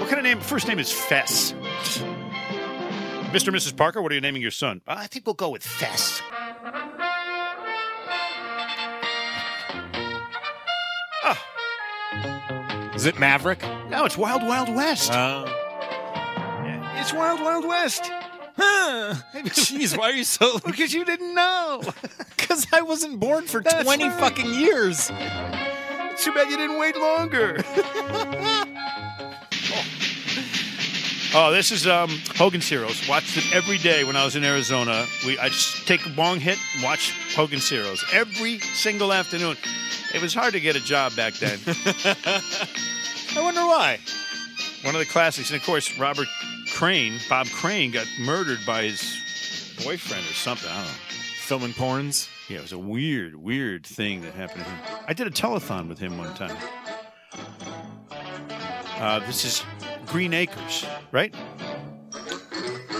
What 0.08 0.15
kind 0.15 0.26
of 0.26 0.38
name? 0.38 0.39
First 0.39 0.70
name 0.70 0.80
is 0.80 0.89
Fess. 0.89 1.52
Mr. 1.52 3.48
and 3.48 3.58
Mrs. 3.58 3.76
Parker, 3.76 4.02
what 4.02 4.10
are 4.10 4.15
you 4.15 4.22
naming 4.22 4.41
your 4.41 4.52
son? 4.52 4.82
I 4.88 5.06
think 5.06 5.26
we'll 5.26 5.34
go 5.34 5.50
with 5.50 5.63
Fess. 5.63 6.22
Is 12.96 13.06
it 13.06 13.20
Maverick? 13.20 13.62
No, 13.89 14.06
it's 14.06 14.17
Wild 14.17 14.41
Wild 14.43 14.74
West. 14.74 15.12
Uh, 15.12 15.46
it's 17.00 17.13
Wild 17.13 17.39
Wild 17.41 17.65
West. 17.67 18.10
huh. 18.58 19.13
Jeez, 19.36 19.96
why 19.96 20.10
are 20.10 20.13
you 20.13 20.24
so? 20.24 20.58
Because 20.65 20.93
you 20.93 21.06
didn't 21.06 21.34
know. 21.36 21.82
Because 22.38 22.65
I 22.72 22.82
wasn't 22.82 23.20
born 23.20 23.46
for 23.46 23.62
That's 23.62 23.84
twenty 23.84 24.06
right. 24.08 24.20
fucking 24.22 24.52
years. 24.54 25.08
Too 25.08 26.32
bad 26.32 26.50
you 26.50 26.56
didn't 26.56 26.80
wait 26.80 26.96
longer. 26.96 27.58
Oh, 31.34 31.52
this 31.52 31.72
is 31.72 31.86
um, 31.86 32.10
Hogan's 32.36 32.68
Heroes. 32.68 33.08
Watched 33.08 33.38
it 33.38 33.54
every 33.54 33.78
day 33.78 34.04
when 34.04 34.16
I 34.16 34.24
was 34.24 34.36
in 34.36 34.44
Arizona. 34.44 35.06
We 35.26 35.38
I 35.38 35.50
just 35.50 35.86
take 35.86 36.06
a 36.06 36.10
long 36.10 36.40
hit 36.40 36.58
and 36.74 36.84
watch 36.84 37.13
Hogan's 37.36 37.70
Heroes 37.70 38.04
every 38.13 38.60
single 38.60 39.12
afternoon. 39.12 39.58
It 40.13 40.22
was 40.22 40.34
hard 40.34 40.54
to 40.54 40.60
get 40.60 40.76
a 40.76 40.80
job 40.80 41.16
back 41.16 41.34
then. 41.34 41.60
I 43.36 43.42
wonder 43.42 43.62
why. 43.62 44.00
One 44.84 44.96
of 44.96 45.00
the 45.00 45.06
classics, 45.06 45.52
and 45.52 45.60
of 45.60 45.66
course 45.66 45.98
Robert 46.00 46.28
Crane, 46.74 47.20
Bob 47.30 47.48
Crane, 47.48 47.92
got 47.92 48.08
murdered 48.22 48.60
by 48.66 48.84
his 48.84 49.02
boyfriend 49.84 50.24
or 50.24 50.34
something. 50.34 50.70
I 50.70 50.76
don't 50.76 50.86
know. 50.86 50.92
Filming 51.42 51.74
porns. 51.74 52.30
Yeah, 52.50 52.60
it 52.60 52.62
was 52.62 52.72
a 52.72 52.78
weird, 52.78 53.36
weird 53.36 53.86
thing 53.86 54.22
that 54.22 54.34
happened 54.34 54.63
to 54.63 54.70
him. 54.70 54.80
I 55.08 55.13
did 55.13 55.28
a 55.28 55.32
telethon 55.32 55.90
with 55.90 56.00
him 56.00 56.18
one 56.18 56.34
time. 56.36 56.56
Uh, 59.00 59.20
this 59.20 59.46
is 59.46 59.63
Green 60.08 60.34
Acres, 60.34 60.86
right? 61.12 61.34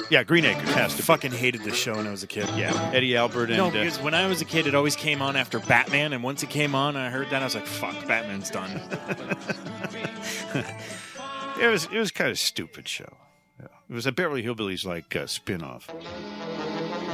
Yeah, 0.10 0.24
Green 0.24 0.46
Acres 0.46 0.74
has 0.74 0.92
to. 0.92 0.98
be. 0.98 1.04
Fucking 1.04 1.32
hated 1.32 1.64
this 1.64 1.76
show 1.76 1.96
when 1.96 2.08
I 2.08 2.12
was 2.12 2.24
a 2.24 2.28
kid. 2.28 2.48
Yeah, 2.56 2.92
Eddie 2.94 3.18
Albert 3.18 3.50
and 3.50 3.58
No, 3.58 3.68
uh, 3.68 3.72
because 3.72 4.00
when 4.00 4.14
I 4.14 4.28
was 4.28 4.42
a 4.42 4.46
kid, 4.46 4.66
it 4.68 4.76
always 4.76 4.96
came 4.96 5.22
on 5.22 5.36
after 5.36 5.60
Batman, 5.60 6.14
and 6.14 6.24
once 6.24 6.44
it 6.44 6.50
came 6.50 6.76
on, 6.76 6.96
I 6.96 7.10
heard 7.10 7.30
that 7.30 7.42
I 7.42 7.46
was 7.46 7.56
like, 7.56 7.66
"Fuck, 7.66 8.08
Batman's 8.08 8.50
done." 8.50 8.70
it 11.62 11.68
was 11.68 11.86
it 11.92 11.98
was 11.98 12.12
kind 12.12 12.30
of 12.30 12.40
stupid 12.40 12.88
show. 12.88 13.18
Yeah. 13.60 13.68
It 13.90 13.94
was 13.94 14.06
a 14.06 14.12
Beverly 14.12 14.44
Hillbillies 14.44 14.86
like 14.86 15.16
uh, 15.16 15.28
spin-off. 15.28 15.90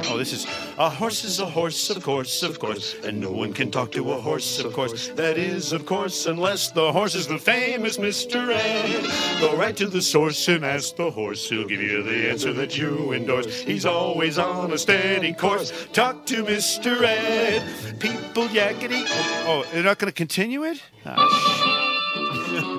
Oh, 0.06 0.18
this 0.18 0.32
is 0.32 0.46
a 0.76 0.90
horse 0.90 1.24
is 1.24 1.40
a 1.40 1.46
horse, 1.46 1.90
of 1.90 2.02
course, 2.02 2.42
of 2.42 2.58
course, 2.58 2.94
and 3.04 3.20
no 3.20 3.30
one 3.30 3.52
can 3.52 3.70
talk 3.70 3.92
to 3.92 4.12
a 4.12 4.20
horse, 4.20 4.58
of 4.58 4.72
course. 4.72 5.08
That 5.08 5.38
is, 5.38 5.72
of 5.72 5.86
course, 5.86 6.26
unless 6.26 6.70
the 6.70 6.92
horse 6.92 7.14
is 7.14 7.26
the 7.26 7.38
famous 7.38 7.96
Mr. 7.96 8.52
Ed. 8.52 9.40
Go 9.40 9.56
right 9.56 9.76
to 9.76 9.86
the 9.86 10.02
source 10.02 10.48
and 10.48 10.64
ask 10.64 10.96
the 10.96 11.10
horse; 11.10 11.48
he'll 11.48 11.66
give 11.66 11.80
you 11.80 12.02
the 12.02 12.28
answer 12.30 12.52
that 12.52 12.76
you 12.76 13.12
endorse. 13.12 13.46
He's 13.60 13.86
always 13.86 14.38
on 14.38 14.72
a 14.72 14.78
steady 14.78 15.32
course. 15.32 15.72
Talk 15.92 16.26
to 16.26 16.44
Mr. 16.44 17.02
Ed. 17.02 18.00
People 18.00 18.48
yakety. 18.48 19.04
Oh, 19.08 19.44
oh 19.46 19.64
they're 19.72 19.84
not 19.84 19.98
going 19.98 20.12
to 20.12 20.16
continue 20.16 20.64
it. 20.64 20.82
Ah, 21.06 21.70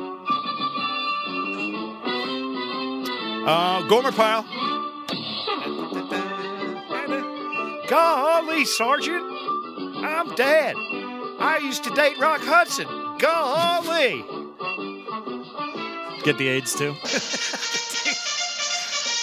Uh, 3.48 3.88
Gomer 3.88 4.12
Pyle. 4.12 4.44
Golly, 7.88 8.66
Sergeant, 8.66 9.24
I'm 9.98 10.34
dead. 10.36 10.76
I 11.40 11.60
used 11.62 11.84
to 11.84 11.90
date 11.92 12.18
Rock 12.20 12.42
Hudson. 12.42 12.88
Golly. 13.20 14.24
Get 16.24 16.38
the 16.38 16.48
AIDS 16.48 16.74
too. 16.74 16.96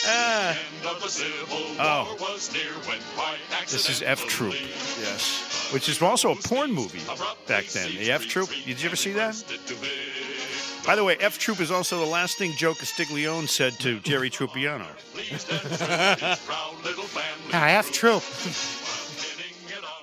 End 0.05 0.59
of 0.87 1.01
the 1.03 1.09
Civil 1.09 1.59
Oh. 1.79 2.17
War 2.21 2.31
was 2.33 2.53
near 2.53 2.73
when 2.87 2.99
quite 3.17 3.39
this 3.69 3.89
is 3.89 4.03
F 4.03 4.27
Troop. 4.27 4.55
Yes. 4.55 5.71
Which 5.73 5.89
is 5.89 6.03
also 6.03 6.33
a 6.33 6.37
porn 6.37 6.73
movie 6.73 7.01
back 7.47 7.67
then. 7.67 7.91
The 7.97 8.13
F 8.13 8.27
Troop. 8.27 8.51
Did 8.65 8.81
you 8.81 8.87
ever 8.87 8.97
see 8.97 9.13
that? 9.13 9.35
By 10.85 10.97
the 10.97 11.05
way, 11.05 11.17
F 11.21 11.39
Troop 11.39 11.61
is 11.61 11.71
also 11.71 11.99
the 11.99 12.11
last 12.11 12.39
thing 12.39 12.53
Joe 12.53 12.75
Castiglione 12.75 13.47
said 13.47 13.75
to 13.81 14.01
Jerry 14.01 14.31
Trupiano. 14.31 14.87
Ah, 17.55 17.67
F 17.69 17.93
Troop. 17.93 18.23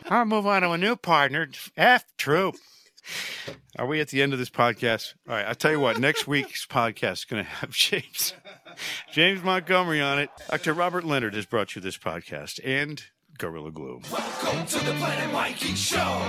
I'll 0.12 0.26
move 0.26 0.46
on 0.46 0.62
to 0.62 0.70
a 0.72 0.78
new 0.78 0.96
partner. 0.96 1.50
F 1.76 2.06
Troop. 2.18 2.56
Are 3.78 3.88
we 3.88 4.00
at 4.00 4.10
the 4.10 4.22
end 4.22 4.34
of 4.34 4.40
this 4.40 4.50
podcast? 4.52 5.16
All 5.28 5.36
right, 5.36 5.46
I'll 5.46 5.56
tell 5.56 5.72
you 5.72 5.80
what, 5.80 6.00
next 6.00 6.28
week's 6.28 6.66
podcast 6.68 7.12
is 7.14 7.26
going 7.26 7.44
to 7.44 7.50
have 7.50 7.72
James 7.72 8.34
James 9.12 9.44
Montgomery 9.44 10.00
on 10.00 10.20
it. 10.20 10.30
Dr. 10.50 10.74
Robert 10.74 11.04
Leonard 11.04 11.34
has 11.34 11.46
brought 11.48 11.76
you 11.76 11.82
this 11.82 11.98
podcast 11.98 12.60
and 12.64 13.04
Gorilla 13.38 13.72
Glue. 13.72 14.02
Welcome 14.12 14.66
to 14.68 14.86
the 14.86 14.94
Planet 14.94 15.34
Mikey 15.34 15.74
Show. 15.76 16.22